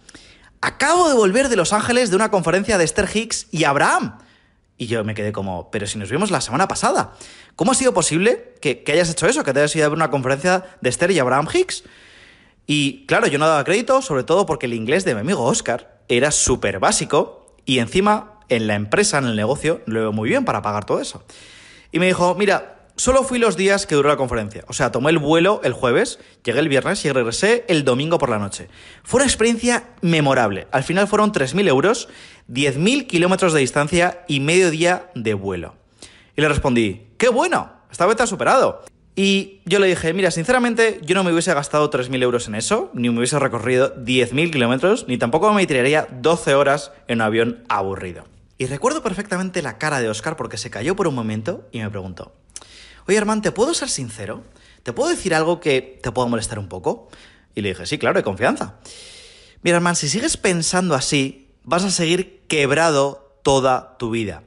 [0.61, 4.19] Acabo de volver de Los Ángeles de una conferencia de Esther Hicks y Abraham.
[4.77, 7.13] Y yo me quedé como, pero si nos vimos la semana pasada,
[7.55, 10.11] ¿cómo ha sido posible que, hayas hecho eso, que te hayas ido a ver una
[10.11, 11.85] conferencia de Esther y Abraham Hicks?
[12.67, 16.01] Y claro, yo no daba crédito, sobre todo porque el inglés de mi amigo Oscar
[16.09, 20.45] era súper básico y encima en la empresa, en el negocio, lo veo muy bien
[20.45, 21.25] para pagar todo eso.
[21.93, 24.65] Y me dijo, mira, Solo fui los días que duró la conferencia.
[24.69, 28.31] O sea, tomé el vuelo el jueves, llegué el viernes y regresé el domingo por
[28.31, 28.69] la noche.
[29.03, 30.69] Fue una experiencia memorable.
[30.71, 32.09] Al final fueron 3.000 euros,
[32.49, 35.75] 10.000 kilómetros de distancia y medio día de vuelo.
[36.37, 37.73] Y le respondí, ¡qué bueno!
[37.91, 38.85] Esta vez te has superado.
[39.17, 42.91] Y yo le dije, mira, sinceramente, yo no me hubiese gastado 3.000 euros en eso,
[42.95, 47.65] ni me hubiese recorrido 10.000 kilómetros, ni tampoco me tiraría 12 horas en un avión
[47.69, 48.25] aburrido.
[48.57, 51.91] Y recuerdo perfectamente la cara de Oscar porque se cayó por un momento y me
[51.91, 52.33] preguntó,
[53.07, 54.45] oye Armand, ¿te puedo ser sincero?
[54.83, 57.09] ¿Te puedo decir algo que te pueda molestar un poco?
[57.55, 58.77] Y le dije, sí, claro, de confianza.
[59.63, 64.43] Mira, Armand, si sigues pensando así, vas a seguir quebrado toda tu vida.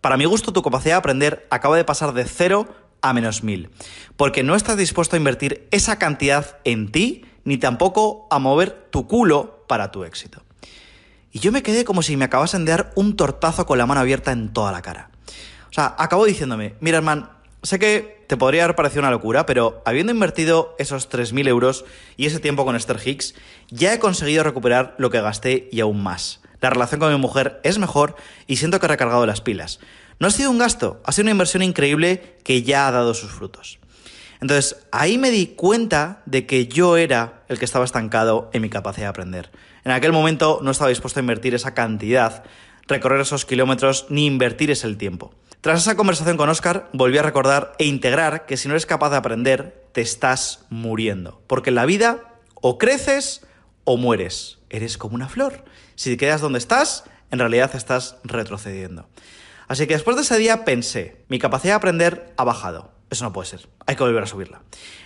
[0.00, 2.68] Para mi gusto, tu capacidad de aprender acaba de pasar de cero
[3.02, 3.70] a menos mil,
[4.16, 9.06] porque no estás dispuesto a invertir esa cantidad en ti, ni tampoco a mover tu
[9.06, 10.42] culo para tu éxito.
[11.32, 14.00] Y yo me quedé como si me acabasen de dar un tortazo con la mano
[14.00, 15.10] abierta en toda la cara.
[15.70, 17.30] O sea, acabó diciéndome, mira, hermano,
[17.62, 21.84] Sé que te podría haber parecido una locura, pero habiendo invertido esos 3.000 euros
[22.16, 23.34] y ese tiempo con Esther Hicks,
[23.68, 26.40] ya he conseguido recuperar lo que gasté y aún más.
[26.62, 29.78] La relación con mi mujer es mejor y siento que he recargado las pilas.
[30.18, 33.30] No ha sido un gasto, ha sido una inversión increíble que ya ha dado sus
[33.30, 33.78] frutos.
[34.40, 38.70] Entonces, ahí me di cuenta de que yo era el que estaba estancado en mi
[38.70, 39.50] capacidad de aprender.
[39.84, 42.42] En aquel momento no estaba dispuesto a invertir esa cantidad,
[42.86, 45.34] recorrer esos kilómetros, ni invertir ese tiempo.
[45.60, 49.10] Tras esa conversación con Oscar, volví a recordar e integrar que si no eres capaz
[49.10, 51.42] de aprender, te estás muriendo.
[51.46, 53.46] Porque en la vida o creces
[53.84, 54.58] o mueres.
[54.70, 55.64] Eres como una flor.
[55.96, 59.06] Si quedas donde estás, en realidad estás retrocediendo.
[59.68, 62.92] Así que después de ese día pensé, mi capacidad de aprender ha bajado.
[63.10, 63.68] Eso no puede ser.
[63.84, 64.62] Hay que volver a subirla.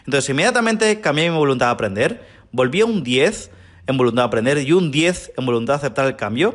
[0.07, 3.51] Entonces inmediatamente cambié mi voluntad de aprender, volví a un 10
[3.89, 6.55] en voluntad de aprender y un 10 en voluntad de aceptar el cambio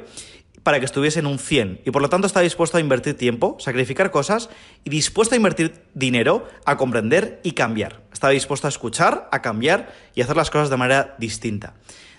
[0.69, 3.57] para que estuviese en un 100 y por lo tanto está dispuesto a invertir tiempo,
[3.59, 4.51] sacrificar cosas
[4.83, 8.03] y dispuesto a invertir dinero a comprender y cambiar.
[8.13, 11.73] Está dispuesto a escuchar, a cambiar y hacer las cosas de manera distinta.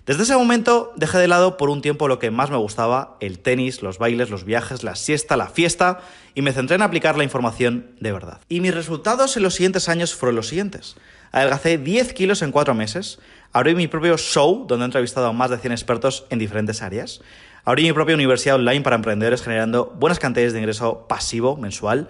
[0.04, 3.38] Desde ese momento dejé de lado por un tiempo lo que más me gustaba, el
[3.38, 6.00] tenis, los bailes, los viajes, la siesta, la fiesta,
[6.34, 8.40] y me centré en aplicar la información de verdad.
[8.48, 10.96] Y mis resultados en los siguientes años fueron los siguientes.
[11.30, 13.20] Adelgacé 10 kilos en 4 meses,
[13.52, 17.20] abrí mi propio show donde he entrevistado a más de 100 expertos en diferentes áreas,
[17.64, 22.08] Abrí mi propia universidad online para emprendedores generando buenas cantidades de ingreso pasivo mensual.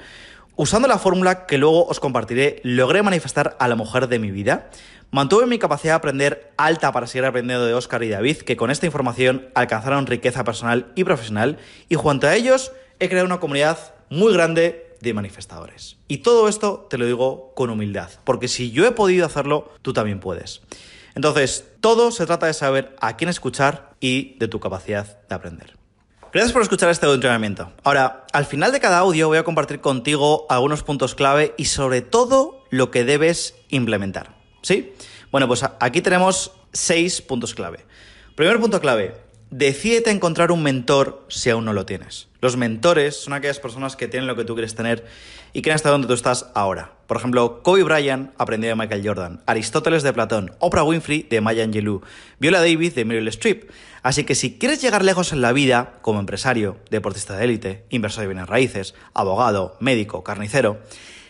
[0.56, 4.70] Usando la fórmula que luego os compartiré, logré manifestar a la mujer de mi vida.
[5.10, 8.70] Mantuve mi capacidad de aprender alta para seguir aprendiendo de Oscar y David, que con
[8.70, 11.58] esta información alcanzaron riqueza personal y profesional.
[11.88, 15.96] Y junto a ellos he creado una comunidad muy grande de manifestadores.
[16.06, 19.92] Y todo esto te lo digo con humildad, porque si yo he podido hacerlo, tú
[19.92, 20.60] también puedes.
[21.14, 25.76] Entonces, todo se trata de saber a quién escuchar y de tu capacidad de aprender.
[26.32, 27.72] Gracias por escuchar este entrenamiento.
[27.82, 32.02] Ahora, al final de cada audio voy a compartir contigo algunos puntos clave y sobre
[32.02, 34.36] todo lo que debes implementar.
[34.62, 34.92] ¿Sí?
[35.32, 37.84] Bueno, pues aquí tenemos seis puntos clave.
[38.36, 39.16] Primer punto clave,
[39.50, 42.28] decídete encontrar un mentor si aún no lo tienes.
[42.40, 45.04] Los mentores son aquellas personas que tienen lo que tú quieres tener
[45.52, 46.92] y quieren estar donde tú estás ahora.
[47.06, 51.64] Por ejemplo, Kobe Bryant aprendió de Michael Jordan, Aristóteles de Platón, Oprah Winfrey de Maya
[51.64, 52.02] Angelou,
[52.38, 53.70] Viola Davis de Meryl Streep.
[54.02, 58.22] Así que si quieres llegar lejos en la vida, como empresario, deportista de élite, inversor
[58.22, 60.78] de bienes raíces, abogado, médico, carnicero,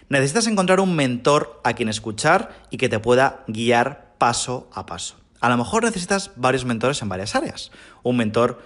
[0.08, 5.19] necesitas encontrar un mentor a quien escuchar y que te pueda guiar paso a paso.
[5.40, 7.70] A lo mejor necesitas varios mentores en varias áreas.
[8.02, 8.62] Un mentor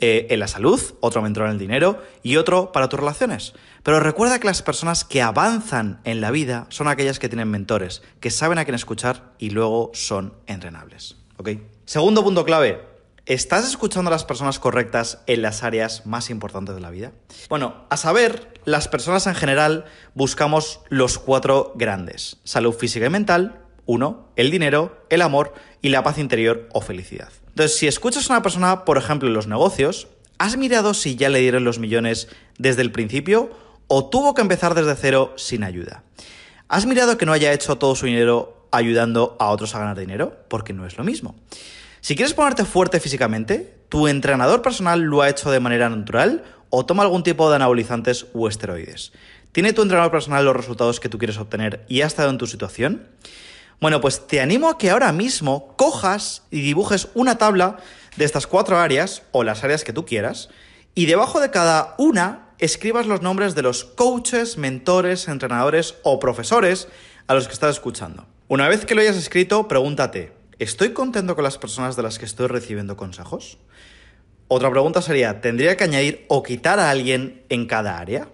[0.00, 3.54] eh, en la salud, otro mentor en el dinero y otro para tus relaciones.
[3.82, 8.02] Pero recuerda que las personas que avanzan en la vida son aquellas que tienen mentores,
[8.20, 11.16] que saben a quién escuchar y luego son entrenables.
[11.36, 11.50] ¿Ok?
[11.84, 12.94] Segundo punto clave,
[13.26, 17.12] ¿Estás escuchando a las personas correctas en las áreas más importantes de la vida?
[17.48, 22.36] Bueno, a saber, las personas en general buscamos los cuatro grandes.
[22.44, 27.30] Salud física y mental, uno, el dinero, el amor y la paz interior o felicidad.
[27.48, 30.08] Entonces, si escuchas a una persona, por ejemplo, en los negocios,
[30.38, 32.28] ¿has mirado si ya le dieron los millones
[32.58, 33.50] desde el principio
[33.86, 36.02] o tuvo que empezar desde cero sin ayuda?
[36.68, 40.36] ¿Has mirado que no haya hecho todo su dinero ayudando a otros a ganar dinero?
[40.48, 41.36] Porque no es lo mismo.
[42.00, 46.84] Si quieres ponerte fuerte físicamente, ¿tu entrenador personal lo ha hecho de manera natural o
[46.84, 49.12] toma algún tipo de anabolizantes o esteroides?
[49.52, 52.46] ¿Tiene tu entrenador personal los resultados que tú quieres obtener y ha estado en tu
[52.48, 53.06] situación?
[53.80, 57.78] Bueno, pues te animo a que ahora mismo cojas y dibujes una tabla
[58.16, 60.48] de estas cuatro áreas o las áreas que tú quieras
[60.94, 66.88] y debajo de cada una escribas los nombres de los coaches, mentores, entrenadores o profesores
[67.26, 68.26] a los que estás escuchando.
[68.48, 72.24] Una vez que lo hayas escrito, pregúntate, ¿Estoy contento con las personas de las que
[72.24, 73.58] estoy recibiendo consejos?
[74.46, 78.28] Otra pregunta sería, ¿tendría que añadir o quitar a alguien en cada área?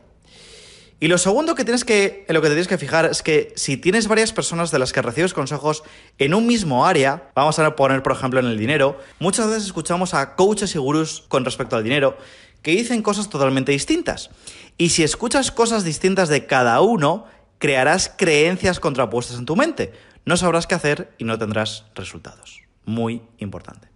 [1.00, 3.76] Y lo segundo que tienes que, en lo que tienes que fijar es que si
[3.76, 5.82] tienes varias personas de las que recibes consejos
[6.18, 10.12] en un mismo área, vamos a poner por ejemplo en el dinero, muchas veces escuchamos
[10.12, 12.18] a coaches y gurús con respecto al dinero
[12.62, 14.30] que dicen cosas totalmente distintas.
[14.76, 17.24] Y si escuchas cosas distintas de cada uno,
[17.58, 19.92] crearás creencias contrapuestas en tu mente
[20.24, 22.62] no sabrás qué hacer y no tendrás resultados.
[22.84, 23.88] Muy importante.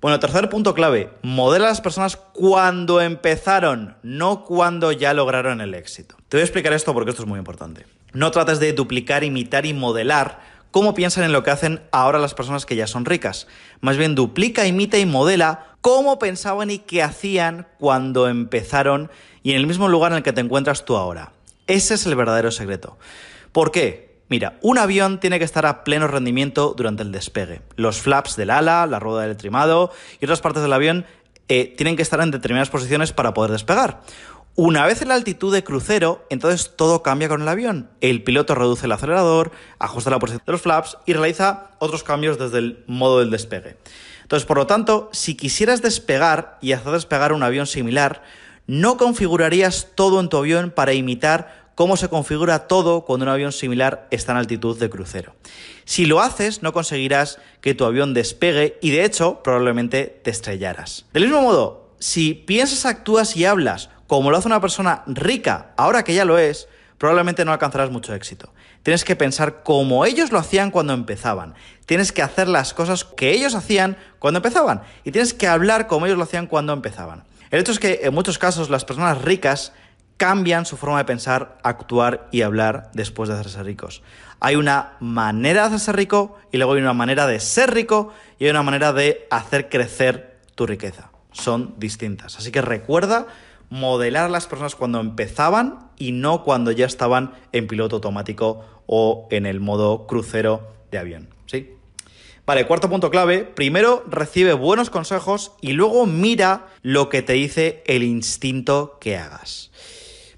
[0.00, 5.74] Bueno, tercer punto clave, modela a las personas cuando empezaron, no cuando ya lograron el
[5.74, 6.16] éxito.
[6.30, 7.84] Te voy a explicar esto porque esto es muy importante.
[8.14, 10.40] No trates de duplicar, imitar y modelar
[10.70, 13.46] cómo piensan en lo que hacen ahora las personas que ya son ricas.
[13.82, 19.10] Más bien duplica, imita y modela cómo pensaban y qué hacían cuando empezaron
[19.42, 21.32] y en el mismo lugar en el que te encuentras tú ahora.
[21.66, 22.96] Ese es el verdadero secreto.
[23.52, 24.09] ¿Por qué?
[24.30, 27.62] Mira, un avión tiene que estar a pleno rendimiento durante el despegue.
[27.74, 31.04] Los flaps del ala, la rueda del trimado y otras partes del avión
[31.48, 34.02] eh, tienen que estar en determinadas posiciones para poder despegar.
[34.54, 37.90] Una vez en la altitud de crucero, entonces todo cambia con el avión.
[38.00, 39.50] El piloto reduce el acelerador,
[39.80, 43.78] ajusta la posición de los flaps y realiza otros cambios desde el modo del despegue.
[44.22, 48.22] Entonces, por lo tanto, si quisieras despegar y hacer despegar un avión similar,
[48.68, 53.52] no configurarías todo en tu avión para imitar cómo se configura todo cuando un avión
[53.52, 55.34] similar está en altitud de crucero.
[55.86, 61.06] Si lo haces, no conseguirás que tu avión despegue y de hecho probablemente te estrellaras.
[61.14, 66.04] Del mismo modo, si piensas, actúas y hablas como lo hace una persona rica, ahora
[66.04, 66.68] que ya lo es,
[66.98, 68.52] probablemente no alcanzarás mucho éxito.
[68.82, 71.54] Tienes que pensar como ellos lo hacían cuando empezaban.
[71.86, 74.82] Tienes que hacer las cosas que ellos hacían cuando empezaban.
[75.02, 77.24] Y tienes que hablar como ellos lo hacían cuando empezaban.
[77.50, 79.72] El hecho es que en muchos casos las personas ricas
[80.20, 84.02] cambian su forma de pensar, actuar y hablar después de hacerse ricos.
[84.38, 88.44] Hay una manera de hacerse rico y luego hay una manera de ser rico y
[88.44, 91.10] hay una manera de hacer crecer tu riqueza.
[91.32, 92.36] Son distintas.
[92.36, 93.28] Así que recuerda
[93.70, 99.26] modelar a las personas cuando empezaban y no cuando ya estaban en piloto automático o
[99.30, 101.30] en el modo crucero de avión.
[101.46, 101.78] ¿Sí?
[102.44, 103.44] Vale, cuarto punto clave.
[103.44, 109.69] Primero recibe buenos consejos y luego mira lo que te dice el instinto que hagas.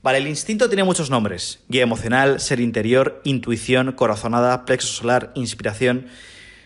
[0.02, 1.60] Vale, el instinto tiene muchos nombres.
[1.68, 6.08] Guía emocional, ser interior, intuición, corazonada, plexo solar, inspiración.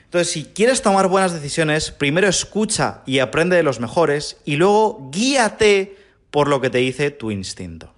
[0.04, 5.10] Entonces, si quieres tomar buenas decisiones, primero escucha y aprende de los mejores y luego
[5.12, 5.98] guíate
[6.30, 7.92] por lo que te dice tu instinto.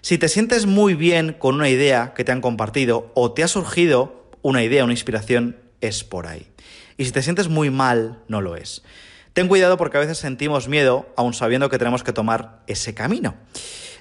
[0.00, 3.48] Si te sientes muy bien con una idea que te han compartido o te ha
[3.48, 6.48] surgido una idea, una inspiración, es por ahí.
[6.96, 8.82] Y si te sientes muy mal, no lo es.
[9.32, 13.36] Ten cuidado porque a veces sentimos miedo aun sabiendo que tenemos que tomar ese camino.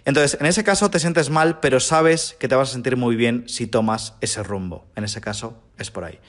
[0.05, 3.15] Entonces, en ese caso te sientes mal, pero sabes que te vas a sentir muy
[3.15, 4.85] bien si tomas ese rumbo.
[4.95, 6.19] En ese caso, es por ahí.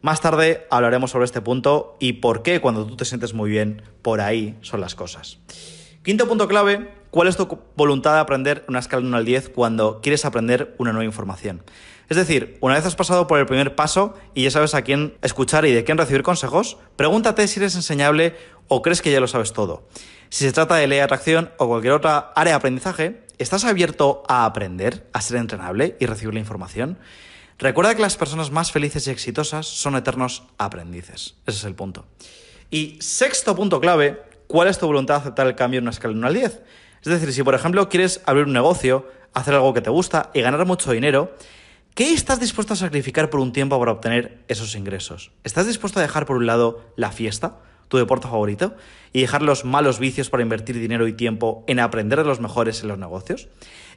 [0.00, 3.82] Más tarde hablaremos sobre este punto y por qué cuando tú te sientes muy bien,
[4.02, 5.38] por ahí son las cosas.
[6.04, 9.48] Quinto punto clave, ¿cuál es tu voluntad de aprender una escala de 1 al 10
[9.50, 11.62] cuando quieres aprender una nueva información?
[12.08, 15.14] Es decir, una vez has pasado por el primer paso y ya sabes a quién
[15.20, 18.34] escuchar y de quién recibir consejos, pregúntate si eres enseñable
[18.68, 19.86] o crees que ya lo sabes todo.
[20.30, 24.22] Si se trata de ley de atracción o cualquier otra área de aprendizaje, ¿estás abierto
[24.28, 26.98] a aprender, a ser entrenable y recibir la información?
[27.58, 31.34] Recuerda que las personas más felices y exitosas son eternos aprendices.
[31.46, 32.04] Ese es el punto.
[32.70, 36.12] Y sexto punto clave, ¿cuál es tu voluntad de aceptar el cambio en una escala
[36.12, 36.60] de 1 al 10?
[37.02, 40.42] Es decir, si por ejemplo quieres abrir un negocio, hacer algo que te gusta y
[40.42, 41.34] ganar mucho dinero,
[41.94, 45.32] ¿qué estás dispuesto a sacrificar por un tiempo para obtener esos ingresos?
[45.42, 47.60] ¿Estás dispuesto a dejar por un lado la fiesta?
[47.88, 48.76] Tu deporte favorito
[49.12, 52.82] y dejar los malos vicios para invertir dinero y tiempo en aprender de los mejores
[52.82, 53.48] en los negocios?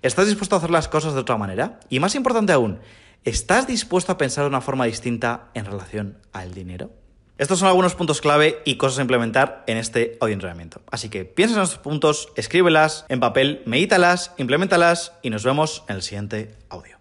[0.02, 1.80] ¿Estás dispuesto a hacer las cosas de otra manera?
[1.90, 2.80] Y más importante aún,
[3.24, 6.90] ¿estás dispuesto a pensar de una forma distinta en relación al dinero?
[7.38, 10.82] Estos son algunos puntos clave y cosas a implementar en este audio entrenamiento.
[10.92, 15.96] Así que piensa en estos puntos, escríbelas en papel, medítalas, implementalas y nos vemos en
[15.96, 17.00] el siguiente audio.